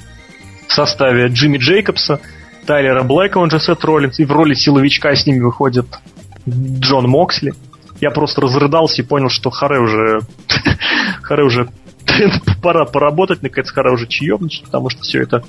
[0.67, 2.19] в составе Джимми Джейкобса–
[2.65, 5.85] Тайлера Блэка, он же Сет Роллинс, и в роли силовичка с ними выходит
[6.47, 7.53] Джон Моксли.
[8.01, 10.19] Я просто разрыдался и понял, что Харе уже...
[11.21, 11.69] Харе уже...
[12.61, 15.43] Пора поработать, наконец, Харе уже чаемничать, потому что все это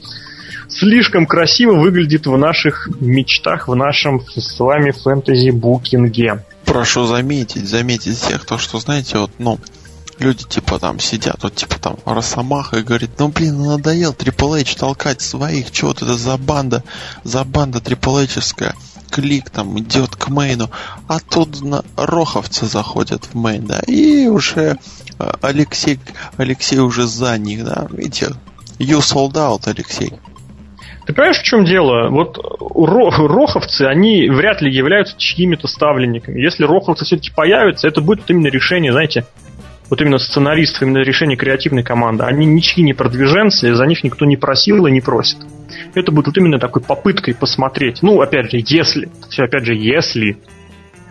[0.68, 6.44] слишком красиво выглядит в наших мечтах, в нашем с вами фэнтези-букинге.
[6.64, 9.59] Прошу заметить, заметить всех, то, что, знаете, вот, ну,
[10.18, 14.61] люди типа там сидят, вот типа там Росомаха и говорит, ну блин, ну надоел Triple
[14.61, 16.83] H толкать своих, чего вот это за банда,
[17.22, 18.74] за банда Triple H'овская.
[19.11, 20.70] Клик там идет к мейну,
[21.07, 24.77] а тут на роховцы заходят в мейн, да, и уже
[25.20, 26.00] э, Алексей,
[26.37, 28.31] Алексей уже за них, да, видите,
[28.79, 30.12] you sold out, Алексей.
[31.07, 32.09] Ты понимаешь, в чем дело?
[32.09, 36.40] Вот роховцы, они вряд ли являются чьими-то ставленниками.
[36.40, 39.27] Если роховцы все-таки появятся, это будет именно решение, знаете,
[39.90, 44.37] вот именно сценаристов, именно решение креативной команды, они ничьи не продвиженцы, за них никто не
[44.37, 45.38] просил и не просит.
[45.94, 48.03] Это будет вот именно такой попыткой посмотреть.
[48.03, 49.09] Ну, опять же, если.
[49.29, 50.38] Все, опять же, если.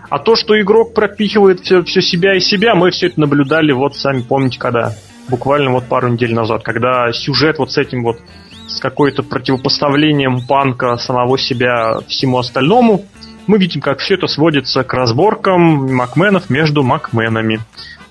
[0.10, 3.96] А то, что игрок пропихивает все, все себя и себя, мы все это наблюдали, вот
[3.96, 4.94] сами помните, когда.
[5.30, 8.20] Буквально вот пару недель назад, когда сюжет вот с этим вот
[8.68, 13.06] с какой-то противопоставлением панка самого себя всему остальному,
[13.48, 17.60] мы видим, как все это сводится к разборкам Макменов между Макменами.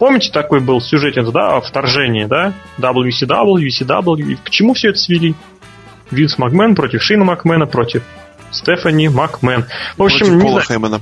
[0.03, 2.55] Помните, такой был сюжетец, да, вторжение, да?
[2.77, 4.37] WCW, WCW.
[4.45, 5.37] К чему все это свели?
[6.11, 8.03] Винс Макмен против Шина Макмена против
[8.51, 9.65] Стефани Макмен.
[9.97, 11.01] В общем, против не Пола Хеймана.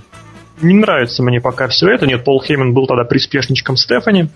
[0.60, 2.06] Не нравится мне пока все это.
[2.06, 4.28] Нет, Пол Хейман был тогда приспешничком Стефани.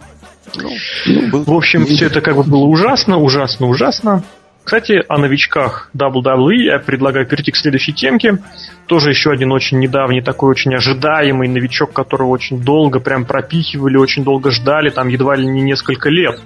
[0.57, 0.71] Ну,
[1.07, 4.25] ну в общем, все это как бы было ужасно, ужасно, ужасно.
[4.65, 8.39] Кстати, о новичках WWE я предлагаю перейти к следующей темке.
[8.87, 14.25] Тоже еще один очень недавний, такой очень ожидаемый новичок, которого очень долго прям пропихивали, очень
[14.25, 16.41] долго ждали, там едва ли не несколько лет.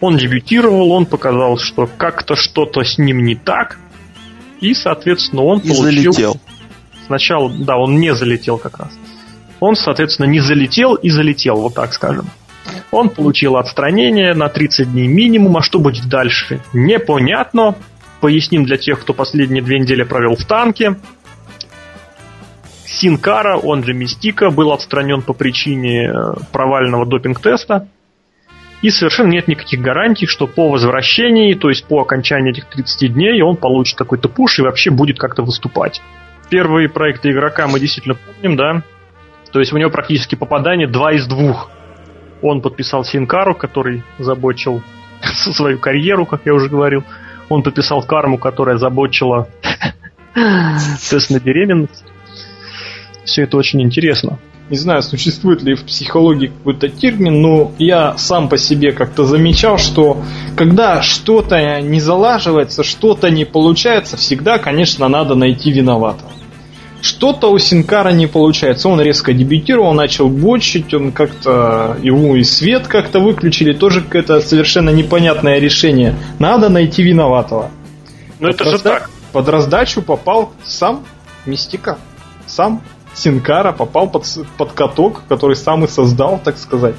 [0.00, 3.78] Он дебютировал, он показал, что как-то что-то с ним не так,
[4.60, 6.12] и, соответственно, он и получил...
[6.12, 6.40] залетел.
[7.06, 8.90] Сначала, да, он не залетел как раз.
[9.60, 12.26] Он, соответственно, не залетел и залетел, вот так скажем.
[12.90, 16.60] Он получил отстранение на 30 дней минимум, а что будет дальше?
[16.72, 17.76] Непонятно.
[18.20, 20.96] Поясним для тех, кто последние две недели провел в танке.
[22.86, 27.86] Синкара, он же Мистика, был отстранен по причине э, провального допинг-теста.
[28.80, 33.42] И совершенно нет никаких гарантий, что по возвращении, то есть по окончании этих 30 дней,
[33.42, 36.00] он получит какой-то пуш и вообще будет как-то выступать.
[36.48, 38.82] Первые проекты игрока мы действительно помним, да?
[39.52, 41.77] То есть у него практически попадание 2 из 2.
[42.42, 44.82] Он подписал Синкару, который забочил
[45.22, 47.04] свою карьеру, как я уже говорил.
[47.48, 49.48] Он подписал карму, которая забочила
[51.10, 52.04] тест на беременность.
[53.24, 54.38] Все это очень интересно.
[54.70, 59.78] Не знаю, существует ли в психологии какой-то термин, но я сам по себе как-то замечал,
[59.78, 60.22] что
[60.56, 66.30] когда что-то не залаживается, что-то не получается, всегда, конечно, надо найти виноватого.
[67.00, 68.88] Что-то у Синкара не получается.
[68.88, 73.72] Он резко дебютировал, начал бочить, он как-то его и свет как-то выключили.
[73.72, 76.16] Тоже какое-то совершенно непонятное решение.
[76.38, 77.70] Надо найти виноватого.
[78.40, 79.10] Но это же так.
[79.32, 81.04] Под раздачу попал сам
[81.46, 81.98] Мистика.
[82.46, 82.82] Сам
[83.14, 84.26] Синкара попал под,
[84.56, 86.94] под каток, который сам и создал, так сказать.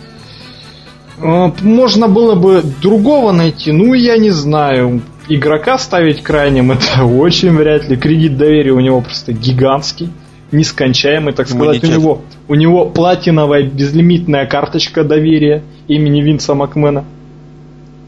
[1.21, 7.51] А, можно было бы другого найти, ну я не знаю игрока ставить крайним, это очень
[7.51, 7.95] вряд ли.
[7.95, 10.09] Кредит доверия у него просто гигантский,
[10.51, 11.83] нескончаемый, так сказать.
[11.83, 17.05] У него, у него платиновая безлимитная карточка доверия имени Винса Макмена.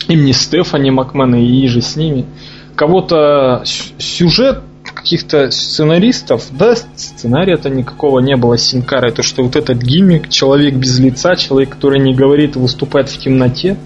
[0.07, 2.25] Имени Стефани Макмена и же с ними.
[2.75, 3.63] Кого-то
[3.99, 10.73] сюжет каких-то сценаристов, да, сценария-то никакого не было Синкара, это что вот этот гиммик, человек
[10.75, 13.77] без лица, человек, который не говорит выступает в темноте,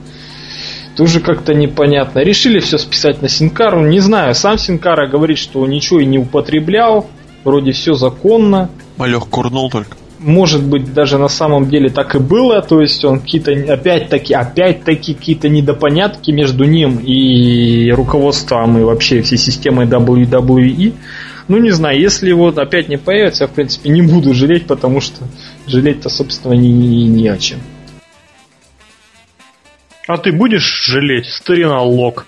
[0.96, 2.20] тоже как-то непонятно.
[2.20, 3.86] Решили все списать на Синкару.
[3.86, 7.08] Не знаю, сам Синкара говорит, что ничего и не употреблял.
[7.44, 8.70] Вроде все законно.
[8.98, 9.98] Малех курнул только.
[10.20, 12.62] Может быть, даже на самом деле так и было.
[12.62, 19.38] То есть он какие-то, опять-таки, опять-таки какие-то недопонятки между ним и руководством и вообще всей
[19.38, 20.94] системой WWE.
[21.48, 25.00] Ну, не знаю, если вот опять не появится, я, в принципе, не буду жалеть, потому
[25.00, 25.26] что
[25.68, 27.60] жалеть-то, собственно, не, не, не о чем.
[30.08, 32.26] А ты будешь жалеть, старина Лок?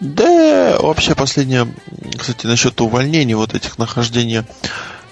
[0.00, 1.66] Да, вообще последнее,
[2.18, 4.44] кстати, насчет увольнений, вот этих нахождения,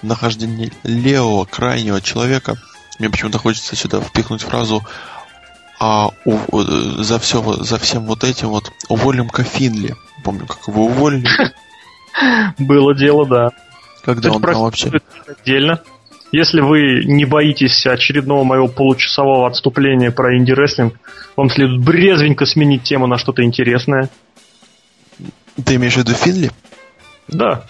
[0.01, 2.57] нахождения левого крайнего человека,
[2.99, 4.83] мне почему-то хочется сюда впихнуть фразу
[5.79, 6.61] а у,
[7.03, 9.95] за, все, за всем вот этим вот уволим Кафинли.
[10.23, 11.27] Помню, как его уволили.
[12.57, 13.49] Было дело, да.
[14.05, 14.91] Когда он там вообще...
[15.27, 15.81] Отдельно.
[16.33, 20.95] Если вы не боитесь очередного моего получасового отступления про инди-рестлинг,
[21.35, 24.09] вам следует брезвенько сменить тему на что-то интересное.
[25.63, 26.49] Ты имеешь в виду Финли?
[27.27, 27.65] Да.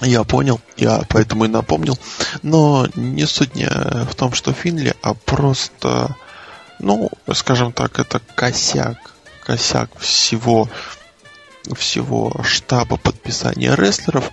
[0.00, 1.96] Я понял, я поэтому и напомнил.
[2.42, 6.16] Но не суть не в том, что Финли, а просто,
[6.80, 8.98] ну, скажем так, это косяк,
[9.46, 10.68] косяк всего,
[11.76, 14.32] всего штаба подписания рестлеров.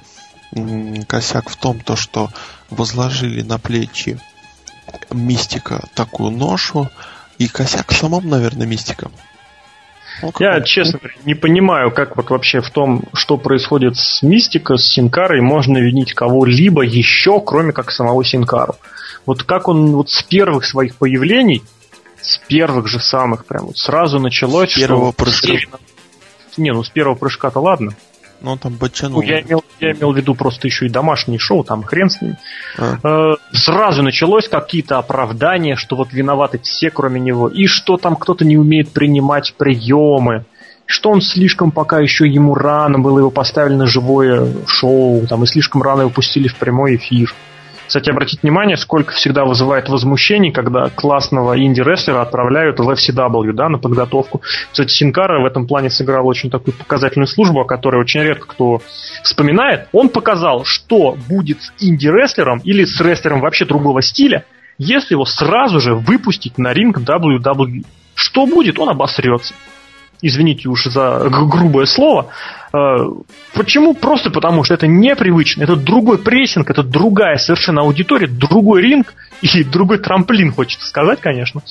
[1.07, 2.32] Косяк в том, то, что
[2.70, 4.20] возложили на плечи
[5.11, 6.89] мистика такую ношу,
[7.38, 9.09] и косяк в самом, наверное, мистика.
[10.22, 14.76] Ну, Я, честно говоря, не понимаю, как вот вообще в том, что происходит с Мистика,
[14.76, 18.76] с Синкарой, можно винить кого-либо еще, кроме как самого Синкару.
[19.26, 21.63] Вот как он вот с первых своих появлений,
[22.22, 25.24] с первых же самых прям вот сразу началось, с первого что...
[25.24, 25.78] прыжка.
[26.57, 27.93] Не, ну с первого прыжка-то ладно.
[28.41, 29.21] Ну, там бочанул.
[29.21, 32.21] Ну, я имел, я имел в виду просто еще и домашнее шоу, там хрен с
[32.21, 32.37] ним.
[32.77, 32.97] А.
[33.03, 38.45] Э, сразу началось какие-то оправдания, что вот виноваты все, кроме него, и что там кто-то
[38.45, 40.45] не умеет принимать приемы,
[40.85, 45.47] что он слишком пока еще ему рано было его поставили на живое шоу, там, и
[45.47, 47.33] слишком рано его пустили в прямой эфир.
[47.89, 53.79] Кстати, обратите внимание, сколько всегда вызывает возмущений, когда классного инди-рестлера отправляют в FCW, да, на
[53.79, 54.43] подготовку.
[54.71, 58.83] Кстати, Синкара в этом плане сыграл очень такую показательную службу, о которой очень редко кто
[59.23, 59.87] вспоминает.
[59.91, 64.45] Он показал, что будет с инди-рестлером или с рестлером вообще другого стиля,
[64.77, 67.85] если его сразу же выпустить на ринг WWE.
[68.13, 68.77] Что будет?
[68.77, 69.55] Он обосрется
[70.22, 72.28] извините уж за грубое слово.
[72.74, 72.78] Э,
[73.53, 73.93] почему?
[73.93, 79.63] Просто потому, что это непривычно, это другой прессинг, это другая совершенно аудитория, другой ринг и
[79.63, 81.61] другой трамплин, хочется сказать, конечно.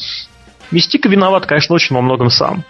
[0.71, 2.65] Мистика виноват, конечно, очень во многом сам.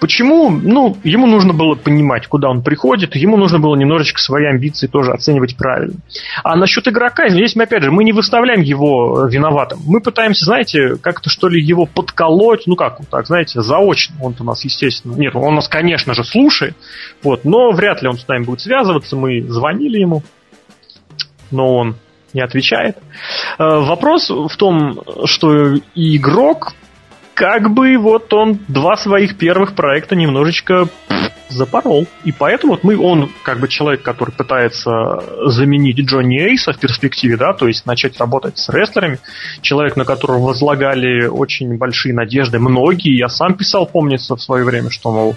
[0.00, 0.50] Почему?
[0.50, 5.12] Ну, ему нужно было понимать, куда он приходит, ему нужно было немножечко свои амбиции тоже
[5.12, 5.94] оценивать правильно.
[6.44, 9.80] А насчет игрока, здесь мы, опять же, мы не выставляем его э, виноватым.
[9.86, 14.16] Мы пытаемся, знаете, как-то что ли его подколоть, ну как, так, знаете, заочно.
[14.20, 16.76] Он у нас, естественно, нет, он нас, конечно же, слушает,
[17.22, 19.16] вот, но вряд ли он с нами будет связываться.
[19.16, 20.22] Мы звонили ему,
[21.50, 21.96] но он
[22.34, 22.98] не отвечает.
[23.58, 26.74] Э, вопрос в том, что игрок
[27.36, 30.88] как бы вот он два своих первых проекта немножечко
[31.50, 32.06] запорол.
[32.24, 37.36] И поэтому вот мы, он как бы человек, который пытается заменить Джонни Эйса в перспективе,
[37.36, 39.20] да, то есть начать работать с рестлерами,
[39.60, 44.90] человек, на которого возлагали очень большие надежды многие, я сам писал, помнится, в свое время,
[44.90, 45.36] что, мол,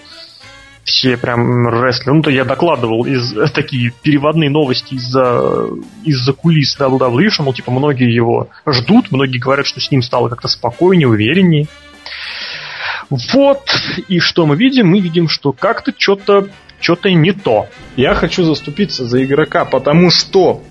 [0.85, 2.15] все прям рестлеры.
[2.15, 5.67] Ну, то я докладывал из такие переводные новости из-за
[6.05, 10.29] из-за кулис WWE, что, мол, типа, многие его ждут, многие говорят, что с ним стало
[10.29, 11.67] как-то спокойнее, увереннее.
[13.09, 13.61] Вот,
[14.07, 14.87] и что мы видим?
[14.87, 16.47] Мы видим, что как-то что-то
[16.79, 17.67] что-то не то.
[17.97, 20.61] Я хочу заступиться за игрока, потому что,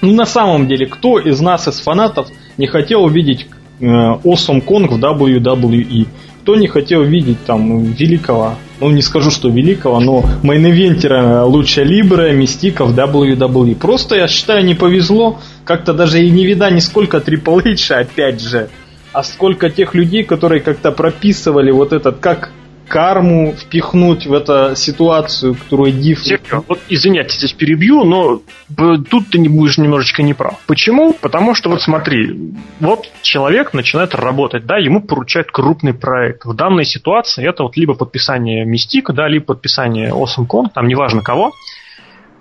[0.00, 3.46] ну, на самом деле, кто из нас, из фанатов, не хотел увидеть
[3.80, 6.06] э, Awesome Kong в WWE?
[6.42, 11.44] Кто не хотел видеть там великого, ну не скажу, что великого, но main event ера
[11.44, 13.76] lucha libre, Мистика в WWE.
[13.76, 15.38] Просто, я считаю, не повезло.
[15.64, 18.68] Как-то даже и не виня нисколько Triple H, опять же
[19.14, 22.50] а сколько тех людей, которые как-то прописывали вот этот, как
[22.88, 26.20] карму впихнуть в эту ситуацию, которую Див...
[26.20, 28.42] Серьезно, вот извиняйте, здесь перебью, но
[28.76, 30.58] тут ты не будешь немножечко неправ.
[30.66, 31.14] Почему?
[31.14, 36.44] Потому что вот смотри, вот человек начинает работать, да, ему поручают крупный проект.
[36.44, 41.52] В данной ситуации это вот либо подписание Мистика, да, либо подписание OsameCon, там неважно кого,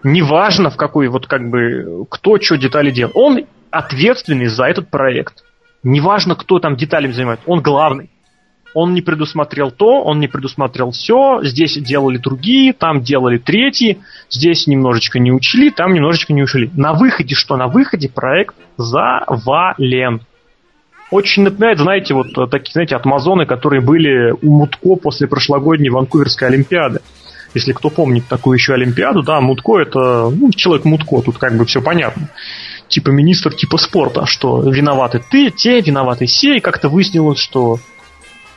[0.03, 3.15] неважно в какой, вот как бы, кто что детали делает.
[3.15, 5.43] Он ответственный за этот проект.
[5.84, 8.09] Неважно, кто там деталями занимается, он главный.
[8.73, 13.99] Он не предусмотрел то, он не предусмотрел все, здесь делали другие, там делали третьи,
[14.31, 16.71] здесь немножечко не учли, там немножечко не учли.
[16.75, 17.55] На выходе что?
[17.55, 20.21] На выходе проект завален.
[21.11, 27.01] Очень напоминает, знаете, вот такие, знаете, атмазоны, которые были у Мутко после прошлогодней Ванкуверской Олимпиады.
[27.53, 31.65] Если кто помнит такую еще Олимпиаду, да, Мутко это ну, человек Мутко, тут как бы
[31.65, 32.29] все понятно
[32.93, 37.79] типа министр типа спорта, что виноваты ты, те, виноваты все, и как-то выяснилось, что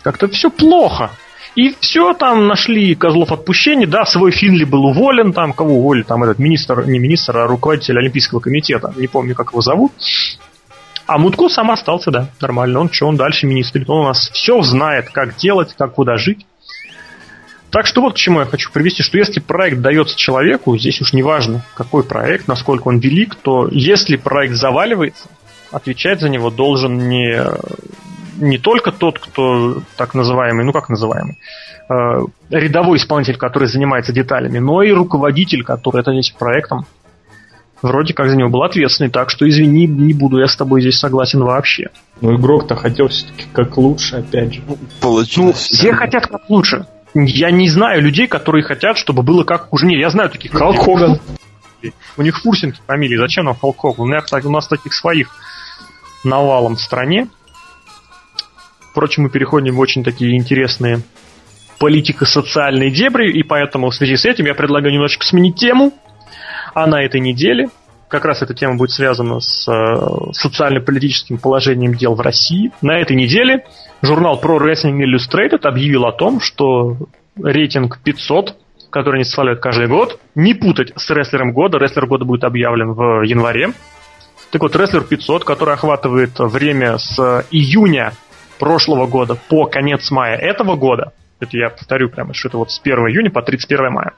[0.03, 1.11] как-то все плохо.
[1.57, 6.23] И все, там нашли козлов отпущения, да, свой Финли был уволен, там, кого уволили, там
[6.23, 9.93] этот министр, не министр, а руководитель Олимпийского комитета, не помню, как его зовут.
[11.07, 14.61] А Мутко сам остался, да, нормально, он что, он дальше министр, он у нас все
[14.61, 16.45] знает, как делать, как куда жить.
[17.71, 21.13] Так что вот к чему я хочу привести, что если проект дается человеку, здесь уж
[21.13, 25.29] не важно, какой проект, насколько он велик, то если проект заваливается,
[25.71, 27.43] отвечать за него должен не,
[28.39, 31.39] не только тот, кто так называемый, ну как называемый,
[31.91, 32.19] э,
[32.51, 36.87] рядовой исполнитель, который занимается деталями, но и руководитель, который это этим проектом
[37.83, 40.99] вроде как за него был ответственный, так что извини, не буду я с тобой здесь
[40.99, 41.91] согласен вообще.
[42.21, 44.63] Ну игрок-то хотел все-таки как лучше, опять же.
[45.01, 45.69] Получилось.
[45.71, 46.87] Ну, все хотят как лучше
[47.25, 49.99] я не знаю людей, которые хотят, чтобы было как у жене.
[49.99, 51.21] Я знаю таких Халк Хоган.
[52.17, 53.17] У них Фурсинг фамилии.
[53.17, 54.01] Зачем нам Халк Хоган?
[54.01, 55.31] У, меня, у нас таких своих
[56.25, 57.29] навалом в стране.
[58.91, 61.01] Впрочем, мы переходим в очень такие интересные
[61.79, 65.93] политико-социальные дебри, и поэтому в связи с этим я предлагаю немножечко сменить тему.
[66.75, 67.69] А на этой неделе
[68.09, 72.73] как раз эта тема будет связана с э, социально-политическим положением дел в России.
[72.83, 73.65] На этой неделе
[74.03, 76.97] журнал Pro Wrestling Illustrated объявил о том, что
[77.43, 78.57] рейтинг 500,
[78.91, 81.79] который они составляют каждый год, не путать с рестлером года.
[81.79, 83.73] Рестлер года будет объявлен в январе.
[84.51, 88.13] Так вот, рестлер 500, который охватывает время с июня
[88.59, 92.81] прошлого года по конец мая этого года, это я повторю прямо, что это вот с
[92.81, 94.15] 1 июня по 31 мая,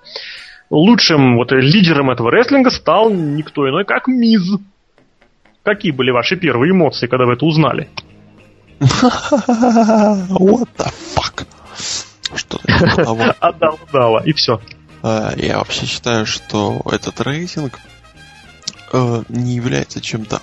[0.70, 4.58] лучшим вот лидером этого рестлинга стал никто иной, как Миз.
[5.62, 7.88] Какие были ваши первые эмоции, когда вы это узнали?
[8.80, 11.46] What the fuck?
[12.34, 14.60] Что это Отдал, дала, и все.
[15.02, 17.78] А, я вообще считаю, что этот рейтинг
[18.92, 20.40] э, не является чем-то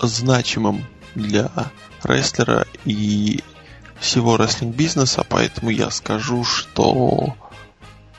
[0.00, 1.50] значимым для
[2.04, 3.40] рестлера и
[3.98, 7.34] всего рестлинг-бизнеса, поэтому я скажу, что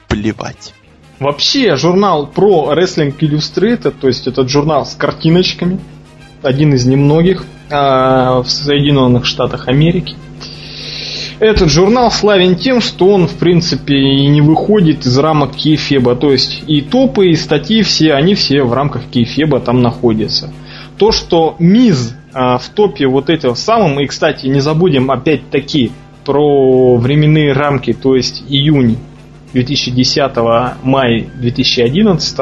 [0.07, 0.73] плевать.
[1.23, 5.79] Вообще, журнал про Wrestling Illustrated, то есть этот журнал с картиночками,
[6.41, 10.17] один из немногих а, в Соединенных Штатах Америки.
[11.39, 16.17] Этот журнал славен тем, что он, в принципе, и не выходит из рамок Кейфеба.
[16.17, 20.51] То есть и топы, и статьи все, они все в рамках Кейфеба там находятся.
[20.97, 25.93] То, что Миз а, в топе вот этого самым, и, кстати, не забудем опять-таки
[26.25, 28.97] про временные рамки, то есть июнь
[29.53, 30.35] 2010
[30.83, 32.37] мая 2011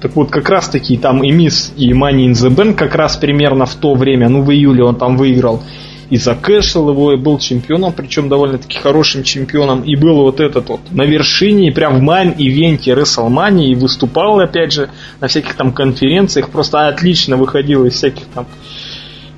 [0.00, 3.16] так вот, как раз таки там и Миз, и Money in the Bank как раз
[3.16, 5.62] примерно в то время, ну в июле он там выиграл.
[6.08, 10.80] И закэшил его и был чемпионом, причем довольно-таки хорошим чемпионом, и был вот этот вот
[10.90, 14.90] на вершине, прям в main event е WrestleMania, и выступал, опять же,
[15.20, 18.46] на всяких там конференциях, просто отлично выходил из всяких там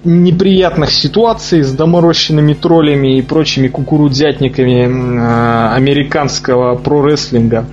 [0.04, 7.64] неприятных ситуаций с доморощенными троллями и прочими кукурудзятниками э, американского про-рестлинга.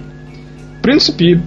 [0.79, 1.41] В принципе,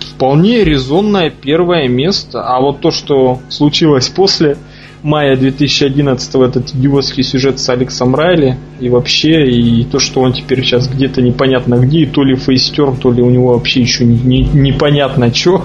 [0.00, 2.42] вполне резонное первое место.
[2.42, 4.56] А вот то, что случилось после
[5.02, 10.62] мая 2011 этот идиотский сюжет с Алексом Райли и вообще, и то, что он теперь
[10.62, 14.18] сейчас где-то непонятно где, и то ли фейстер, то ли у него вообще еще не,
[14.18, 15.64] не, непонятно что.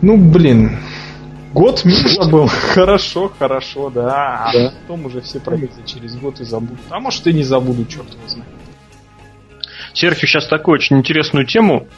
[0.00, 0.78] Ну, блин,
[1.52, 2.46] Год мимо был.
[2.48, 4.46] Хорошо, хорошо, да.
[4.46, 4.72] А да.
[4.82, 6.78] потом уже все пройдутся через год и забудут.
[6.90, 8.50] А может и не забуду, черт его знает.
[9.94, 11.88] Серхио сейчас такую очень интересную тему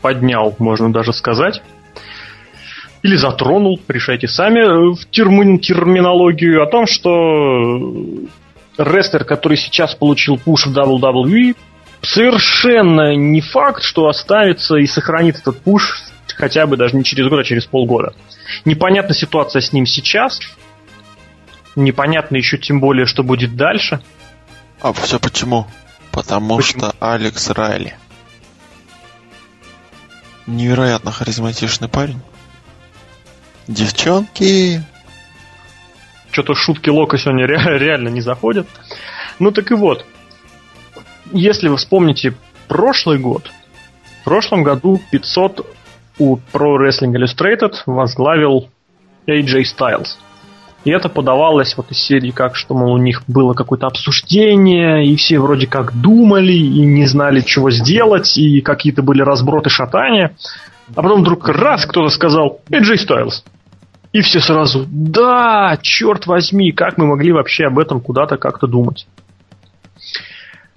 [0.00, 1.62] поднял, можно даже сказать.
[3.02, 7.92] Или затронул, решайте сами, э, в термин, терминологию о том, что
[8.78, 11.54] рестлер, который сейчас получил пуш в WWE,
[12.00, 16.02] совершенно не факт, что оставится и сохранит этот пуш
[16.36, 18.14] хотя бы даже не через год, а через полгода.
[18.64, 20.40] Непонятна ситуация с ним сейчас.
[21.76, 24.00] Непонятно еще тем более, что будет дальше.
[24.80, 25.66] А все почему?
[26.12, 26.80] Потому почему?
[26.90, 27.96] что Алекс Райли.
[30.46, 32.20] Невероятно харизматичный парень.
[33.66, 34.82] Девчонки!
[36.30, 38.66] Что-то шутки Лока сегодня ре- реально не заходят.
[39.38, 40.04] Ну так и вот.
[41.32, 42.34] Если вы вспомните
[42.68, 43.50] прошлый год,
[44.20, 45.66] в прошлом году 500
[46.18, 48.68] у Pro Wrestling Illustrated возглавил
[49.26, 50.16] AJ Styles.
[50.84, 55.16] И это подавалось вот из серии как, что, мол, у них было какое-то обсуждение, и
[55.16, 60.36] все вроде как думали, и не знали, чего сделать, и какие-то были разброты шатания.
[60.94, 63.42] А потом вдруг раз кто-то сказал AJ Styles.
[64.12, 69.06] И все сразу, да, черт возьми, как мы могли вообще об этом куда-то как-то думать.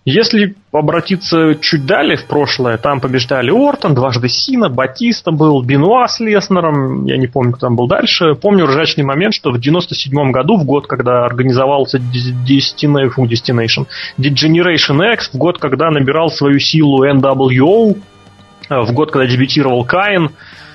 [0.10, 6.22] Если обратиться чуть далее в прошлое, там побеждали Ортон, дважды Сина, Батиста был, Бенуа с
[6.22, 8.34] Леснером, я не помню, кто там был дальше.
[8.36, 13.88] Помню ржачный момент, что в 97 году, в год, когда организовался Destination, Destination,
[14.18, 17.98] Degeneration X, в год, когда набирал свою силу NWO,
[18.70, 20.30] в год, когда дебютировал Каин,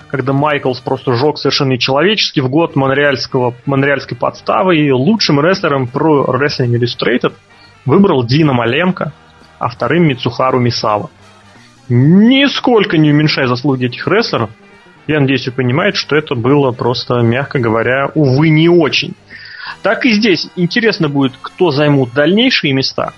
[0.08, 6.26] когда Майклс просто жег совершенно нечеловечески, в год монреальского, монреальской подставы, и лучшим рестлером про
[6.26, 7.32] Wrestling Illustrated
[7.84, 9.12] выбрал Дина Маленко,
[9.58, 11.10] а вторым Мицухару Мисава.
[11.88, 14.50] Нисколько не уменьшая заслуги этих рестлеров,
[15.06, 19.14] я надеюсь, вы понимаете, что это было просто, мягко говоря, увы, не очень.
[19.82, 23.12] Так и здесь интересно будет, кто займут дальнейшие места.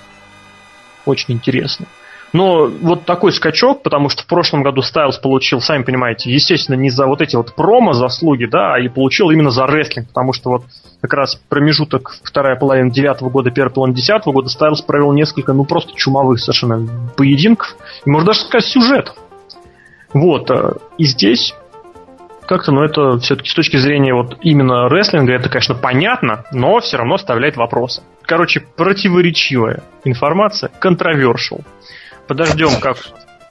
[1.04, 1.86] Очень интересно.
[2.34, 6.90] Но вот такой скачок, потому что в прошлом году Стайлз получил, сами понимаете, естественно, не
[6.90, 10.50] за вот эти вот промо заслуги, да, а и получил именно за рестлинг, потому что
[10.50, 10.64] вот
[11.00, 15.64] как раз промежуток вторая половина девятого года, первая половина десятого года Стайлз провел несколько, ну,
[15.64, 19.14] просто чумовых совершенно поединков, и можно даже сказать, сюжетов.
[20.12, 21.54] Вот, э, и здесь
[22.48, 26.96] как-то, ну, это все-таки с точки зрения вот именно рестлинга, это, конечно, понятно, но все
[26.96, 28.02] равно оставляет вопросы.
[28.22, 31.64] Короче, противоречивая информация, controversial.
[32.26, 32.96] Подождем, как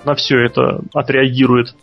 [0.05, 1.76] на все это отреагирует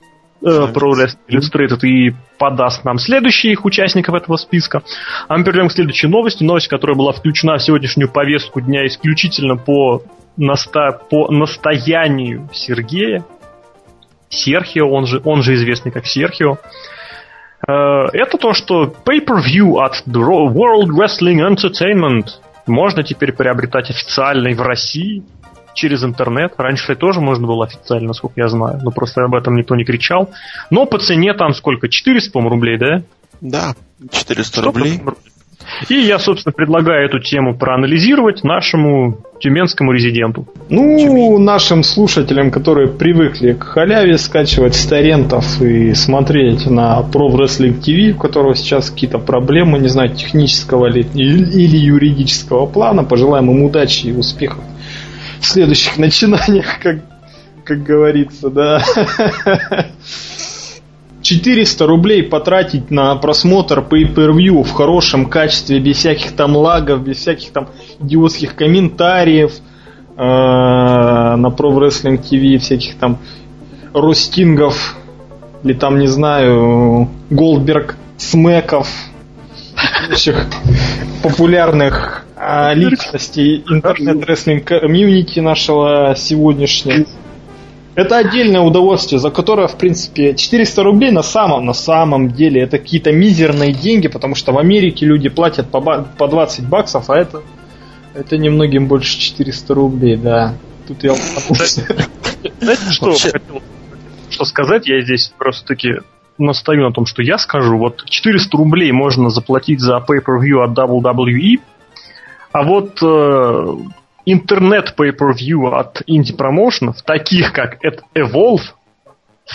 [0.42, 4.82] э, Pro Wrestling Illustrated и подаст нам следующих участников этого списка.
[5.28, 6.42] А мы перейдем к следующей новости.
[6.42, 10.02] Новость, которая была включена в сегодняшнюю повестку дня исключительно по,
[10.36, 10.92] наста...
[11.10, 13.24] по настоянию Сергея.
[14.28, 16.58] Серхио, он же, он же известный как Серхио.
[17.66, 22.26] Э, это то, что pay-per-view от World Wrestling Entertainment
[22.66, 25.22] можно теперь приобретать официально и в России–
[25.74, 26.54] через интернет.
[26.56, 29.84] Раньше это тоже можно было официально, насколько я знаю, но просто об этом никто не
[29.84, 30.30] кричал.
[30.70, 31.88] Но по цене там сколько?
[31.88, 33.02] 400, по рублей, да?
[33.40, 33.74] Да,
[34.10, 35.00] 400 рублей.
[35.88, 40.46] И я, собственно, предлагаю эту тему проанализировать нашему тюменскому резиденту.
[40.68, 41.38] Ну, Тюмень.
[41.38, 48.12] нашим слушателям, которые привыкли к халяве скачивать с торрентов и смотреть на Pro Wrestling TV,
[48.12, 54.08] у которого сейчас какие-то проблемы, не знаю, технического или, или юридического плана, пожелаем им удачи
[54.08, 54.64] и успехов
[55.40, 56.98] в следующих начинаниях, как,
[57.64, 58.82] как говорится, да.
[61.22, 67.50] 400 рублей потратить на просмотр pay-per-view в хорошем качестве, без всяких там лагов, без всяких
[67.50, 67.68] там
[68.00, 69.52] идиотских комментариев
[70.16, 73.18] э, на Pro Wrestling TV, всяких там
[73.92, 74.96] ростингов,
[75.62, 78.88] или там, не знаю, Голдберг смеков,
[80.08, 80.46] прочих
[81.22, 87.06] популярных а, личностей интернет-рестлинг комьюнити нашего сегодняшнего.
[87.94, 92.78] Это отдельное удовольствие, за которое, в принципе, 400 рублей на самом, на самом деле это
[92.78, 97.42] какие-то мизерные деньги, потому что в Америке люди платят по, по 20 баксов, а это,
[98.14, 100.54] это немногим больше 400 рублей, да.
[100.88, 103.60] Тут я Знаете, что хотел
[104.30, 104.86] что сказать?
[104.86, 106.00] Я здесь просто-таки
[106.38, 107.76] настаю на том, что я скажу.
[107.76, 111.60] Вот 400 рублей можно заплатить за pay-per-view от WWE,
[112.52, 113.76] а вот э,
[114.26, 117.78] интернет pay-per-view от инди-промоушенов, таких как
[118.14, 118.62] Evolve,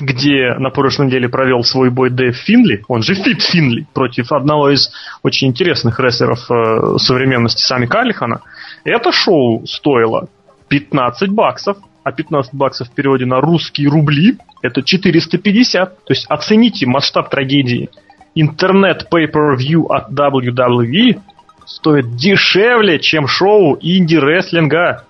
[0.02, 4.70] где на прошлой неделе провел свой бой Дэйв Финли, он же Фит Финли, против одного
[4.70, 4.92] из
[5.24, 8.42] очень интересных рестлеров э, современности Сами Каллихана,
[8.84, 10.28] это шоу стоило
[10.70, 16.06] 15 баксов, а 15 баксов в переводе на русские рубли это 450.
[16.06, 17.90] То есть оцените масштаб трагедии.
[18.36, 21.22] Интернет pay-per-view от WWE
[21.66, 25.06] стоит дешевле, чем шоу инди-рестлинга.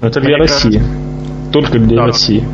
[0.00, 0.78] Это для Мне России.
[0.78, 1.52] Кажется...
[1.52, 2.06] Только для да.
[2.06, 2.44] России.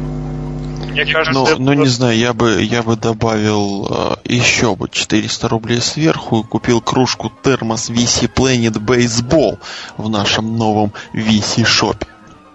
[0.91, 1.63] Мне кажется, ну, это...
[1.63, 6.43] ну не знаю, я бы я бы добавил э, еще бы 400 рублей сверху и
[6.43, 9.59] купил кружку термос VC Planet Baseball
[9.97, 12.07] в нашем новом VC шопе.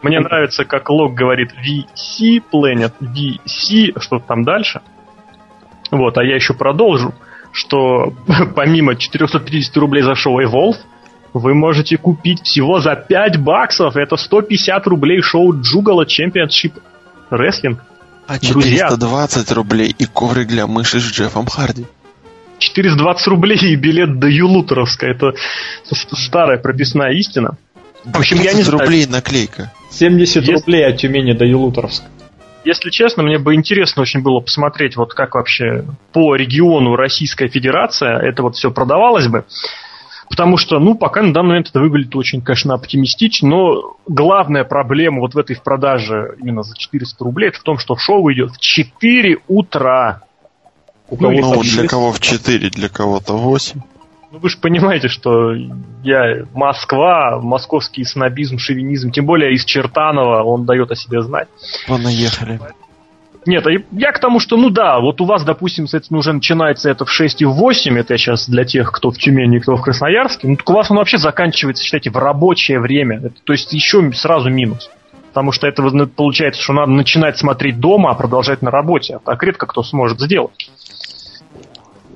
[0.02, 4.82] Мне нравится, как Лог говорит VC Planet, VC, что там дальше.
[5.92, 7.14] Вот, а я еще продолжу,
[7.56, 8.14] что
[8.56, 10.78] помимо 450 рублей за шоу Evolve,
[11.34, 13.96] вы можете купить всего за 5 баксов.
[13.96, 16.74] Это 150 рублей шоу Джугала Championship
[17.32, 17.78] Wrestling.
[18.28, 21.86] А 420 рублей и коврик для мыши с Джеффом Харди.
[22.58, 25.06] 420 рублей и билет до Юлутеровска.
[25.06, 25.34] Это
[25.92, 27.58] старая прописная истина.
[28.04, 28.80] В общем, я не знаю.
[28.80, 29.72] рублей наклейка.
[29.92, 30.52] 70 Если...
[30.54, 32.06] рублей от Тюмени до Юлутеровска.
[32.66, 38.18] Если честно, мне бы интересно очень было посмотреть, вот как вообще по региону Российская Федерация
[38.18, 39.46] это вот все продавалось бы.
[40.28, 45.20] Потому что, ну, пока на данный момент это выглядит очень, конечно, оптимистично, но главная проблема
[45.20, 48.54] вот в этой в продаже именно за 400 рублей, это в том, что шоу идет
[48.54, 50.24] в 4 утра.
[51.08, 53.80] У кого ну, для кого в 4, для кого-то 8.
[54.36, 55.54] Ну, вы же понимаете, что
[56.04, 61.48] я Москва, московский снобизм, шовинизм, тем более из Чертанова, он дает о себе знать.
[61.88, 62.60] Понаехали.
[63.46, 66.90] Нет, а я к тому, что, ну да, вот у вас, допустим, соответственно, уже начинается
[66.90, 69.78] это в 6 и в 8, это я сейчас для тех, кто в Тюмени, кто
[69.78, 73.20] в Красноярске, ну так у вас он вообще заканчивается, считайте, в рабочее время.
[73.20, 74.90] Это, то есть еще сразу минус.
[75.30, 75.82] Потому что это
[76.14, 79.16] получается, что надо начинать смотреть дома, а продолжать на работе.
[79.16, 80.70] А так редко кто сможет сделать.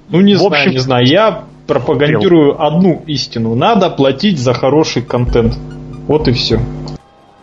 [0.09, 1.05] Ну, не в знаю, общем, не знаю.
[1.05, 2.67] Я пропагандирую сделал.
[2.67, 3.55] одну истину.
[3.55, 5.57] Надо платить за хороший контент.
[6.07, 6.59] Вот и все.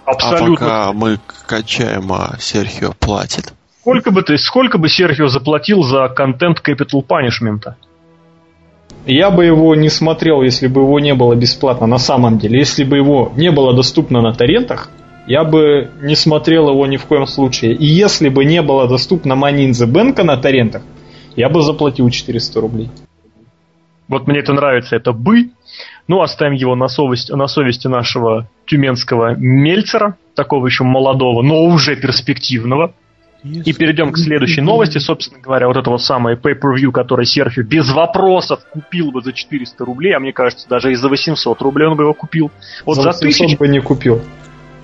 [0.04, 0.66] Абсолютно.
[0.66, 3.52] А пока мы качаем, а Серхио платит.
[3.80, 7.74] Сколько бы ты, сколько бы Серхио заплатил за контент Capital Punishment?
[9.06, 12.58] Я бы его не смотрел, если бы его не было бесплатно на самом деле.
[12.58, 14.90] Если бы его не было доступно на торрентах,
[15.28, 17.74] я бы не смотрел его ни в коем случае.
[17.74, 20.82] И если бы не было доступно Money in the Bank на торрентах,
[21.36, 22.90] я бы заплатил 400 рублей.
[24.08, 25.50] Вот мне это нравится, это бы.
[26.08, 31.96] Ну, оставим его на, совесть, на совести нашего тюменского Мельцера, такого еще молодого, но уже
[31.96, 32.92] перспективного.
[33.42, 37.90] И перейдем к следующей новости, собственно говоря, вот это вот самое pay-per-view, который Серхио без
[37.92, 41.96] вопросов купил бы за 400 рублей, а мне кажется, даже и за 800 рублей он
[41.96, 42.50] бы его купил.
[42.84, 44.20] Вот за, за 1000 бы не купил.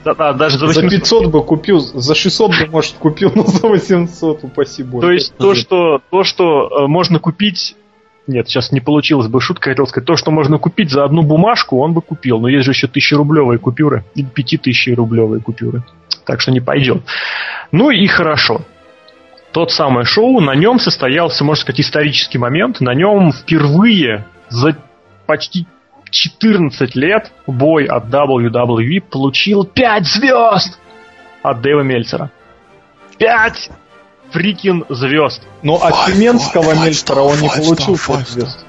[0.04, 0.90] Да, да, даже за, 800.
[0.90, 5.06] за 500 бы купил, за 600 бы, может, купил, но за 800, упаси боже.
[5.06, 7.76] То есть то, что, то, что э, можно купить
[8.32, 11.78] нет, сейчас не получилось бы шутка, хотел сказать, то, что можно купить за одну бумажку,
[11.78, 12.40] он бы купил.
[12.40, 15.84] Но есть же еще тысячерублевые купюры или пятитысячерублевые купюры
[16.24, 17.02] так что не пойдет.
[17.70, 18.62] Ну и хорошо.
[19.52, 22.80] Тот самое шоу, на нем состоялся, можно сказать, исторический момент.
[22.80, 24.76] На нем впервые за
[25.26, 25.66] почти
[26.10, 30.78] 14 лет бой от WWE получил 5 звезд
[31.42, 32.30] от Дэва Мельцера.
[33.18, 33.70] 5
[34.32, 35.42] фрикин звезд.
[35.62, 38.66] Но от Тюменского Мельцера он не получил 5 звезд.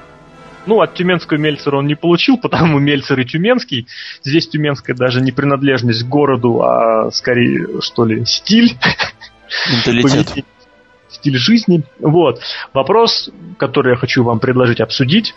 [0.65, 3.87] Ну, от тюменского Мельцера он не получил, потому Мельцер и Тюменский.
[4.23, 8.77] Здесь Тюменская даже не принадлежность к городу, а скорее, что ли, стиль.
[9.69, 10.45] Менталитет.
[11.09, 11.83] Стиль жизни.
[11.99, 12.39] Вот.
[12.73, 15.35] Вопрос, который я хочу вам предложить обсудить,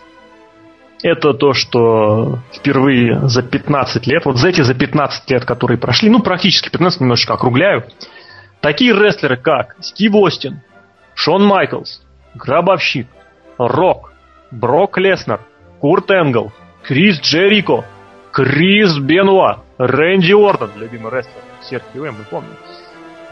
[1.03, 6.09] это то, что впервые за 15 лет, вот за эти за 15 лет, которые прошли,
[6.09, 7.85] ну, практически 15, немножечко округляю,
[8.67, 10.59] такие рестлеры, как Стив Остин,
[11.15, 12.01] Шон Майклс,
[12.35, 13.07] Гробовщик,
[13.57, 14.11] Рок,
[14.51, 15.39] Брок Леснер,
[15.79, 16.51] Курт Энгл,
[16.83, 17.85] Крис Джерико,
[18.33, 22.51] Крис Бенуа, Рэнди Уорден, любимый рестлер, Серхио М, мы помним.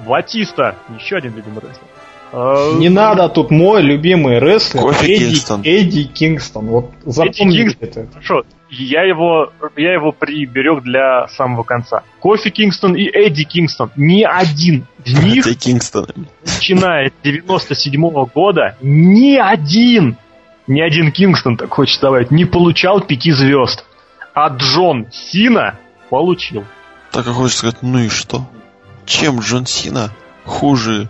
[0.08, 1.88] Батиста, еще один любимый рестлер.
[2.32, 5.62] А, Не надо тут мой любимый рестлер Эдди Кингстон.
[5.66, 6.66] Эдди Кингстон.
[6.68, 8.08] Вот запомните это.
[8.08, 12.04] Хорошо, я его, я его приберег для самого конца.
[12.20, 13.92] Кофи Кингстон и Эдди Кингстон.
[13.96, 20.18] Ни один из них, начиная с 97 -го года, ни один
[20.68, 23.86] ни один Кингстон, так хочется добавить, не получал пяти звезд.
[24.34, 26.66] А Джон Сина получил.
[27.12, 28.50] Так как хочется сказать, ну и что?
[29.06, 30.12] Чем Джон Сина
[30.44, 31.10] хуже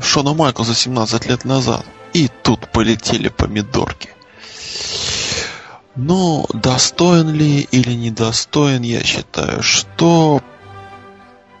[0.00, 1.84] Шона Майклса 17 лет назад.
[2.14, 4.10] И тут полетели помидорки.
[5.98, 10.40] Но достоин ли или недостоин, я считаю, что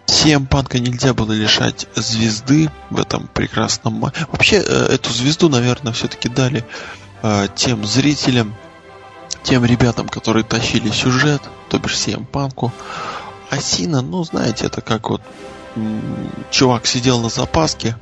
[0.06, 4.26] CM Панка нельзя было лишать звезды в этом прекрасном матче.
[4.30, 6.64] Вообще, э, эту звезду, наверное, все-таки дали
[7.24, 8.54] э, тем зрителям,
[9.42, 12.72] тем ребятам, которые тащили сюжет, то бишь CM Панку.
[13.50, 15.22] А Сина, ну, знаете, это как вот
[16.52, 17.94] чувак сидел на запаске э,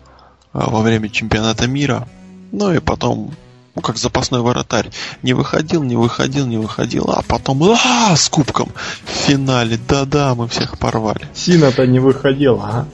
[0.53, 2.07] во время чемпионата мира,
[2.53, 3.35] ну и потом
[3.77, 4.91] ну, как запасной воротарь.
[5.23, 8.73] Не выходил, не выходил, не выходил, а потом а, с кубком
[9.05, 9.79] в финале.
[9.87, 11.29] Да-да, мы всех порвали.
[11.35, 12.89] Сина-то не выходил, а?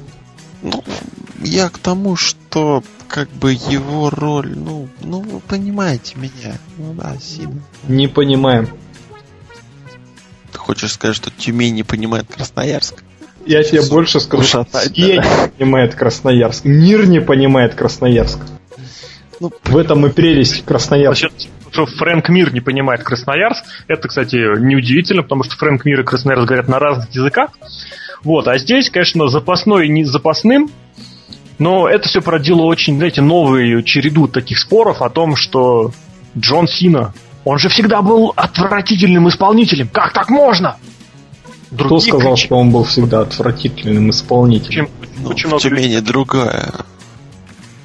[0.60, 0.82] Ну,
[1.40, 6.58] я к тому, что как бы его роль, ну, ну вы понимаете меня.
[6.76, 7.62] Ну да, Сина.
[7.86, 8.68] Не понимаем.
[10.50, 13.04] Ты хочешь сказать, что Тюмень не понимает Красноярск?
[13.46, 14.66] Я тебе больше скажу, что
[14.96, 15.22] не
[15.56, 16.64] понимает Красноярск.
[16.64, 18.40] Мир не понимает Красноярск.
[19.42, 21.30] Ну, в этом и прелесть Красноярска.
[21.72, 26.46] Что Фрэнк Мир не понимает Красноярск, это, кстати, неудивительно, потому что Фрэнк Мир и Красноярск
[26.46, 27.50] говорят на разных языках.
[28.22, 30.70] Вот, а здесь, конечно, запасной не запасным,
[31.58, 35.90] но это все породило очень, знаете, новую череду таких споров о том, что
[36.38, 37.12] Джон Сина,
[37.44, 39.88] он же всегда был отвратительным исполнителем.
[39.88, 40.76] Как так можно?
[41.72, 42.46] Другие Кто сказал, кричат.
[42.46, 44.88] что он был всегда отвратительным исполнителем?
[45.20, 46.72] Ну, почему в Тюмени другая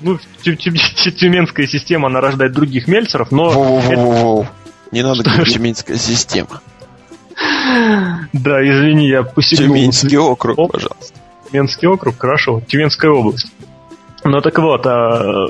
[0.02, 3.52] ну, тюменская система, она рождает других мельцеров, но...
[3.52, 4.48] Воу-воу-воу.
[4.92, 6.62] Не надо говорить тюменская система.
[8.34, 9.76] Да, извини, я посягнул.
[9.76, 11.14] Тюменский округ, пожалуйста.
[11.52, 12.62] Тюменский округ, хорошо.
[12.68, 13.52] Тюменская область.
[14.24, 15.48] Ну так вот, а,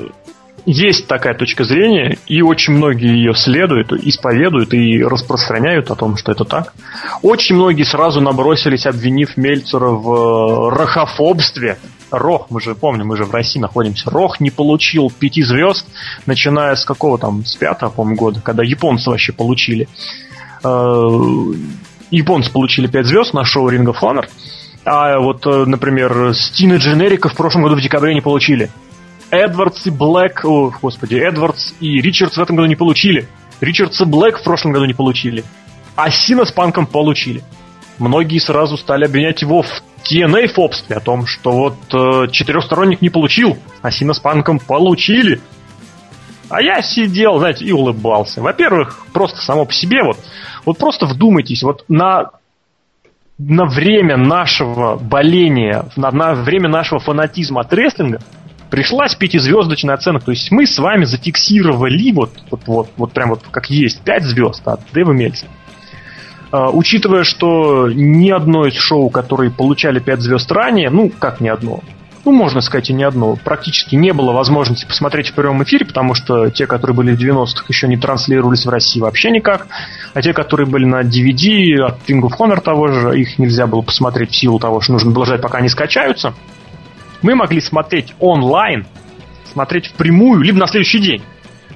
[0.70, 6.32] есть такая точка зрения, и очень многие ее следуют, исповедуют и распространяют о том, что
[6.32, 6.74] это так.
[7.22, 11.78] Очень многие сразу набросились, обвинив Мельцера в э, рахофобстве,
[12.10, 14.10] Рох, мы же помним, мы же в России находимся.
[14.10, 15.86] Рох не получил пяти звезд,
[16.26, 19.88] начиная с какого там, с пятого, по года, когда японцы вообще получили.
[20.62, 21.08] Э,
[22.10, 24.26] японцы получили пять звезд на шоу Ring of Honor.
[24.84, 28.70] А вот, э, например, Стина Дженерика в прошлом году в декабре не получили.
[29.30, 33.28] Эдвардс и Блэк, о, господи, Эдвардс и Ричардс в этом году не получили.
[33.60, 35.44] Ричардс и Блэк в прошлом году не получили.
[35.96, 37.42] А Сина с Панком получили.
[37.98, 43.10] Многие сразу стали обвинять его в TNA фобстве, о том, что вот э, четырехсторонник не
[43.10, 45.40] получил, а Сина с Панком получили.
[46.48, 48.40] А я сидел, знаете, и улыбался.
[48.40, 50.18] Во-первых, просто само по себе, вот,
[50.64, 52.30] вот просто вдумайтесь, вот на,
[53.36, 58.20] на время нашего боления, на, на время нашего фанатизма от рестлинга
[58.70, 60.26] пришлась пятизвездочная оценка.
[60.26, 64.24] То есть мы с вами зафиксировали вот, вот, вот, вот прям вот как есть, пять
[64.24, 65.46] звезд от Дэва Мельца.
[66.50, 71.48] А, учитывая, что ни одно из шоу, которые получали 5 звезд ранее, ну, как ни
[71.48, 71.80] одно,
[72.24, 76.14] ну, можно сказать, и ни одно, практически не было возможности посмотреть в прямом эфире, потому
[76.14, 79.66] что те, которые были в 90-х, еще не транслировались в России вообще никак,
[80.14, 83.82] а те, которые были на DVD от Ring of Honor того же, их нельзя было
[83.82, 86.34] посмотреть в силу того, что нужно было ждать, пока они скачаются.
[87.22, 88.86] Мы могли смотреть онлайн,
[89.52, 91.22] смотреть впрямую, либо на следующий день.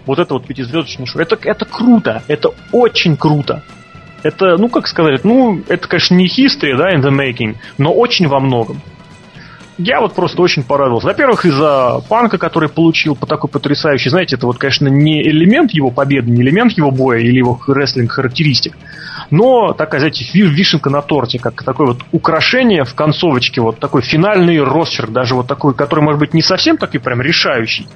[0.06, 1.22] Вот это вот пятизвездочное шоу.
[1.22, 3.62] Это, это круто, это очень круто.
[4.22, 8.28] Это, ну, как сказать, ну, это, конечно, не history, да, in the making, но очень
[8.28, 8.80] во многом.
[9.84, 11.08] Я вот просто очень порадовался.
[11.08, 15.90] Во-первых, из-за панка, который получил по такой потрясающий, знаете, это вот, конечно, не элемент его
[15.90, 18.74] победы, не элемент его боя или его рестлинг характеристик,
[19.30, 24.62] но такая, знаете, вишенка на торте, как такое вот украшение в концовочке, вот такой финальный
[24.62, 27.88] росчерк, даже вот такой, который, может быть, не совсем такой прям решающий,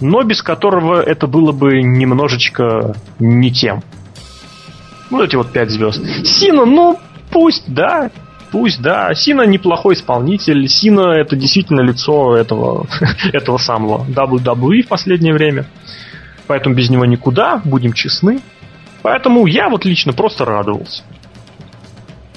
[0.00, 3.82] но без которого это было бы немножечко не тем.
[5.10, 6.02] Вот эти вот пять звезд.
[6.24, 6.98] Сина, ну,
[7.30, 8.10] пусть, да,
[8.54, 9.12] пусть, да.
[9.14, 10.68] Сина неплохой исполнитель.
[10.68, 12.86] Сина это действительно лицо этого,
[13.32, 15.66] этого самого WWE в последнее время.
[16.46, 18.38] Поэтому без него никуда, будем честны.
[19.02, 21.02] Поэтому я вот лично просто радовался.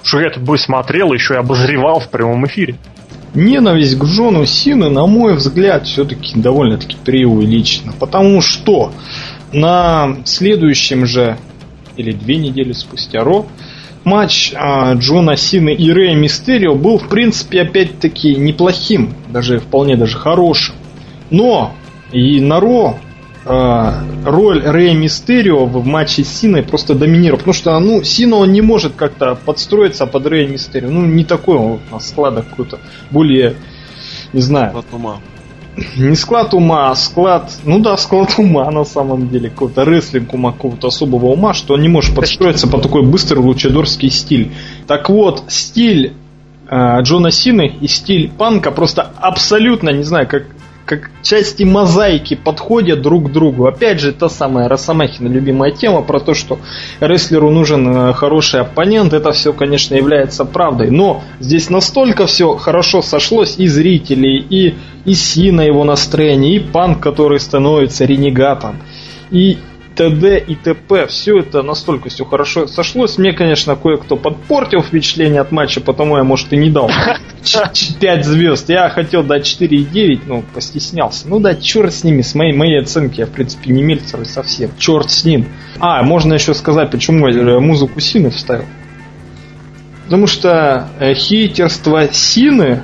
[0.01, 2.77] Что я этот бой смотрел, еще и обозревал в прямом эфире.
[3.35, 7.93] Ненависть к Джону Сины, на мой взгляд, все-таки довольно-таки преувеличена.
[7.99, 8.91] Потому что
[9.53, 11.37] на следующем же
[11.95, 13.45] или две недели спустя Ро,
[14.07, 20.17] матч а, Джона Сины и Рэя Мистерио был, в принципе, опять-таки неплохим, даже вполне даже
[20.17, 20.75] хорошим.
[21.29, 21.73] Но
[22.13, 22.97] и на Ро
[23.45, 27.39] а, роль Рэя Мистерио в матче с Синой просто доминировал.
[27.39, 30.89] Потому что, ну, Сина он не может как-то подстроиться под Рэя Мистерио.
[30.89, 32.79] Ну, не такой он на складах какой-то
[33.11, 33.55] более,
[34.31, 34.73] не знаю.
[35.95, 37.51] Не склад ума, а склад...
[37.63, 39.49] Ну да, склад ума на самом деле.
[39.49, 44.09] Какой-то рестлинг ума, какого-то особого ума, что он не может подстроиться по такой быстрый лучедорский
[44.09, 44.51] стиль.
[44.87, 46.13] Так вот, стиль
[46.67, 50.47] э, Джона Сины и стиль панка просто абсолютно, не знаю, как
[50.87, 53.67] как части мозаики подходят друг к другу.
[53.67, 56.59] Опять же, та самая Росомахина любимая тема про то, что
[57.01, 59.13] рестлеру нужен э, хороший оппонент.
[59.13, 60.89] Это все, конечно, является правдой.
[60.89, 67.01] Но здесь настолько все хорошо сошлось и зрителей, и, и Сина его настроение, и Панк,
[67.01, 68.77] который становится ренегатом.
[69.29, 69.57] И
[69.97, 70.37] т.д.
[70.39, 71.07] и т.п.
[71.07, 73.17] Все это настолько все хорошо сошлось.
[73.17, 76.89] Мне, конечно, кое-кто подпортил впечатление от матча, потому я, может, и не дал
[77.99, 78.69] 5 звезд.
[78.69, 81.27] Я хотел дать 4,9, но постеснялся.
[81.27, 84.69] Ну да, черт с ними, с моей, моей оценки я, в принципе, не Мельцер совсем.
[84.77, 85.47] Черт с ним.
[85.79, 88.65] А, можно еще сказать, почему я музыку Сины вставил.
[90.05, 92.81] Потому что э, хейтерство Сины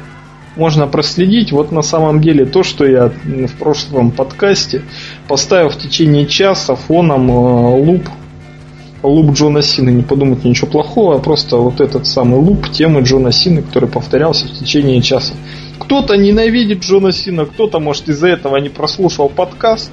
[0.56, 4.84] можно проследить вот на самом деле то, что я в прошлом подкасте
[5.28, 8.10] поставил в течение часа фоном э, луп
[9.04, 13.32] луп Джона Сина, не подумать ничего плохого, а просто вот этот самый луп темы Джона
[13.32, 15.34] Сина, который повторялся в течение часа.
[15.80, 19.92] Кто-то ненавидит Джона Сина, кто-то, может, из-за этого не прослушал подкаст.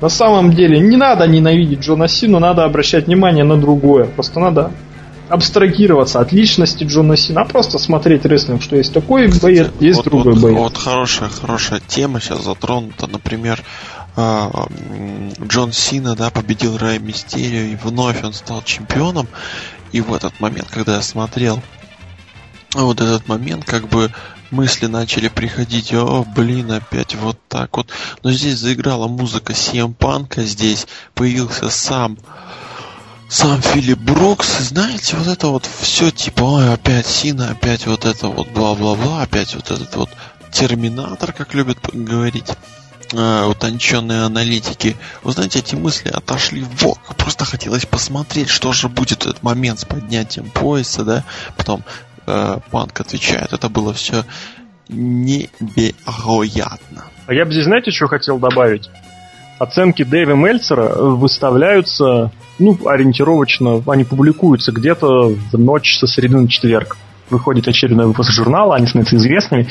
[0.00, 4.06] На самом деле не надо ненавидеть Джона Сину, надо обращать внимание на другое.
[4.06, 4.72] Просто надо
[5.28, 10.04] абстрагироваться от личности Джона Сина, а просто смотреть рестлинг, что есть такой боец, есть вот,
[10.06, 10.58] другой вот, боец.
[10.58, 13.62] Вот хорошая, хорошая тема сейчас затронута, например,
[14.18, 19.28] Джон Сина, да, победил Рай Мистерио, и вновь он стал чемпионом.
[19.92, 21.62] И в этот момент, когда я смотрел
[22.74, 24.12] вот этот момент, как бы
[24.50, 27.88] мысли начали приходить, о, блин, опять вот так вот.
[28.22, 32.18] Но здесь заиграла музыка CM Панка, здесь появился сам
[33.28, 38.28] сам Филипп Брукс, знаете, вот это вот все типа, ой, опять Сина, опять вот это
[38.28, 40.10] вот бла-бла-бла, опять вот этот вот
[40.50, 42.46] Терминатор, как любят говорить
[43.12, 44.96] э, утонченные аналитики.
[45.22, 46.98] Вы знаете, эти мысли отошли в бок.
[47.16, 51.24] Просто хотелось посмотреть, что же будет этот момент с поднятием пояса, да.
[51.56, 51.84] Потом
[52.26, 54.24] э, Панк отвечает, это было все
[54.88, 55.94] невероятно.
[57.26, 58.88] А я бы здесь, знаете, что хотел добавить?
[59.58, 66.96] Оценки Дэви Мельцера выставляются ну, ориентировочно, они публикуются где-то в ночь со среды на четверг.
[67.30, 69.68] Выходит очередной выпуск журнала, они становятся известными.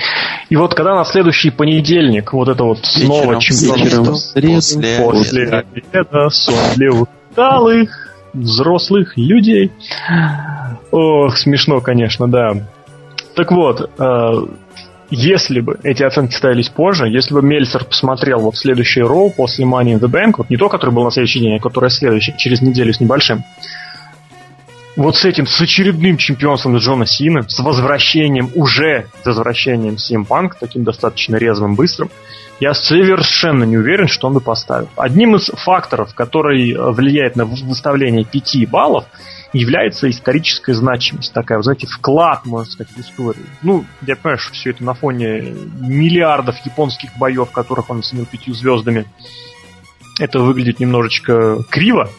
[0.50, 4.04] И вот когда на следующий понедельник вот это вот снова чемпионство
[4.42, 9.72] после, после обеда, сон для усталых, взрослых людей.
[10.92, 12.54] Ох, смешно, конечно, да.
[13.36, 14.32] Так вот, э,
[15.10, 19.98] если бы эти оценки ставились позже, если бы Мельцер посмотрел вот следующий роу после Money
[19.98, 22.62] in the Bank, вот не то, который был на следующий день, а который следующий, через
[22.62, 23.44] неделю с небольшим,
[24.98, 29.96] вот с этим, с очередным чемпионством Джона Сина, с возвращением, уже с возвращением
[30.26, 32.10] Punk, таким достаточно резвым, быстрым,
[32.60, 34.90] я совершенно не уверен, что он бы поставил.
[34.98, 39.06] Одним из факторов, который влияет на выставление 5 баллов,
[39.54, 43.46] является историческая значимость такая, знаете, вклад, можно сказать, в историю.
[43.62, 48.56] Ну, я понимаю, что все это на фоне миллиардов японских боев, которых он оценил пятью
[48.56, 49.06] звездами,
[50.20, 52.10] это выглядит немножечко криво,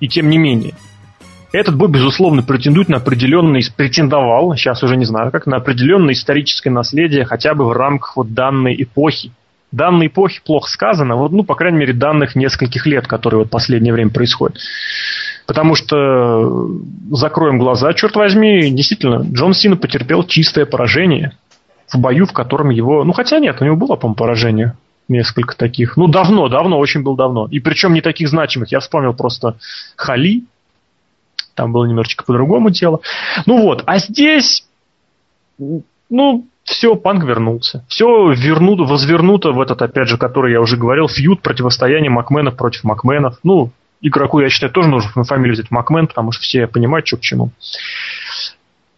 [0.00, 0.74] и тем не менее.
[1.52, 6.70] Этот бой, безусловно, претендует на определенный, претендовал, сейчас уже не знаю как, на определенное историческое
[6.70, 9.32] наследие хотя бы в рамках вот данной эпохи.
[9.70, 13.50] Данной эпохи плохо сказано, вот, ну, по крайней мере, данных нескольких лет, которые вот в
[13.50, 14.58] последнее время происходят.
[15.46, 16.70] Потому что,
[17.10, 21.32] закроем глаза, черт возьми, действительно, Джон Сина потерпел чистое поражение
[21.92, 23.04] в бою, в котором его...
[23.04, 24.74] Ну, хотя нет, у него было, по-моему, поражение.
[25.08, 25.96] Несколько таких.
[25.96, 27.48] Ну, давно, давно, очень был давно.
[27.50, 28.70] И причем не таких значимых.
[28.70, 29.56] Я вспомнил просто
[29.96, 30.44] Хали.
[31.58, 33.00] Там было немножечко по-другому дело.
[33.46, 34.64] Ну вот, а здесь...
[35.58, 37.84] Ну, все, Панк вернулся.
[37.88, 42.84] Все вернуто, возвернуто в этот, опять же, который я уже говорил, фьюд противостояние Макменов против
[42.84, 43.40] Макменов.
[43.42, 47.22] Ну, игроку, я считаю, тоже нужно фамилию взять Макмен, потому что все понимают, что к
[47.22, 47.50] чему.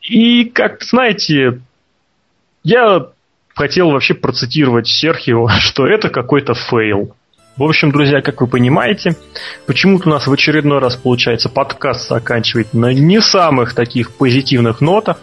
[0.03, 1.63] И, как знаете,
[2.63, 3.07] я
[3.55, 7.17] хотел вообще процитировать Серхио, что это какой-то фейл.
[7.57, 9.17] В общем, друзья, как вы понимаете,
[9.67, 15.19] почему-то у нас в очередной раз получается подкаст заканчивать на не самых таких позитивных нотах.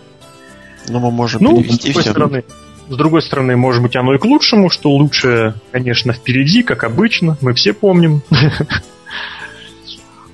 [0.88, 2.11] Ну, мы можем ну, с другой всем.
[2.11, 2.43] стороны,
[2.89, 7.38] с другой стороны, может быть, оно и к лучшему, что лучше, конечно, впереди, как обычно,
[7.41, 8.21] мы все помним.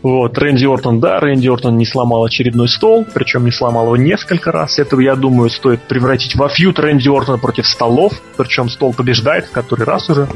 [0.02, 4.52] Вот, Рэнди Ортон, да, Рэнди Ортон не сломал очередной стол, причем не сломал его несколько
[4.52, 4.78] раз.
[4.78, 9.52] Этого, я думаю, стоит превратить во фьют Рэнди Ортона против столов, причем стол побеждает в
[9.52, 10.28] который раз уже.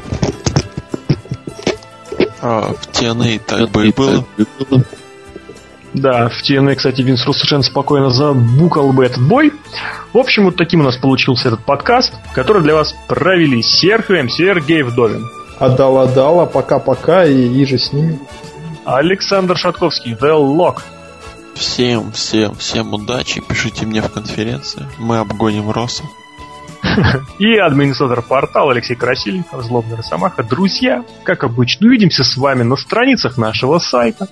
[2.40, 4.24] А, в TNA так бы и было.
[5.94, 9.52] Да, в TNA, кстати, Винс Рус совершенно спокойно забукал бы этот бой.
[10.12, 14.28] В общем, вот таким у нас получился этот подкаст, который для вас провели Серхио М.
[14.28, 15.28] Сергей Вдовин.
[15.58, 18.20] Адала-дала, пока-пока и иже с ними.
[18.84, 20.82] Александр Шатковский, The Lock.
[21.54, 23.40] Всем, всем, всем удачи.
[23.40, 24.86] Пишите мне в конференции.
[24.98, 26.04] Мы обгоним Роса.
[27.38, 30.42] И администратор портала Алексей Красильников, Злобный Росомаха.
[30.42, 34.28] Друзья, как обычно, увидимся с вами на страницах нашего сайта.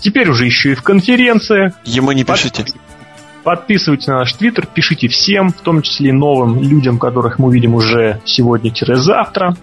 [0.00, 1.74] Теперь уже еще и в конференциях.
[1.84, 2.66] Ему не пишите.
[3.42, 7.74] Подписывайтесь на наш твиттер, пишите всем, в том числе и новым людям, которых мы увидим
[7.74, 9.56] уже сегодня-завтра.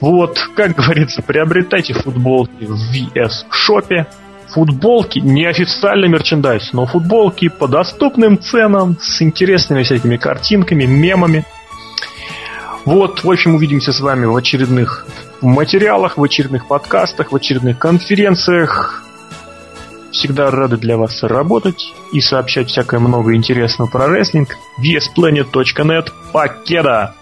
[0.00, 4.06] Вот, как говорится, приобретайте футболки в VS Shop.
[4.52, 11.44] Футболки, не официальный мерчендайз, но футболки по доступным ценам, с интересными всякими картинками, мемами.
[12.84, 15.06] Вот, в общем, увидимся с вами в очередных
[15.40, 19.04] материалах, в очередных подкастах, в очередных конференциях.
[20.10, 24.56] Всегда рады для вас работать и сообщать всякое много интересного про рестлинг.
[24.80, 26.08] vsplanet.net.
[26.32, 27.14] Покеда!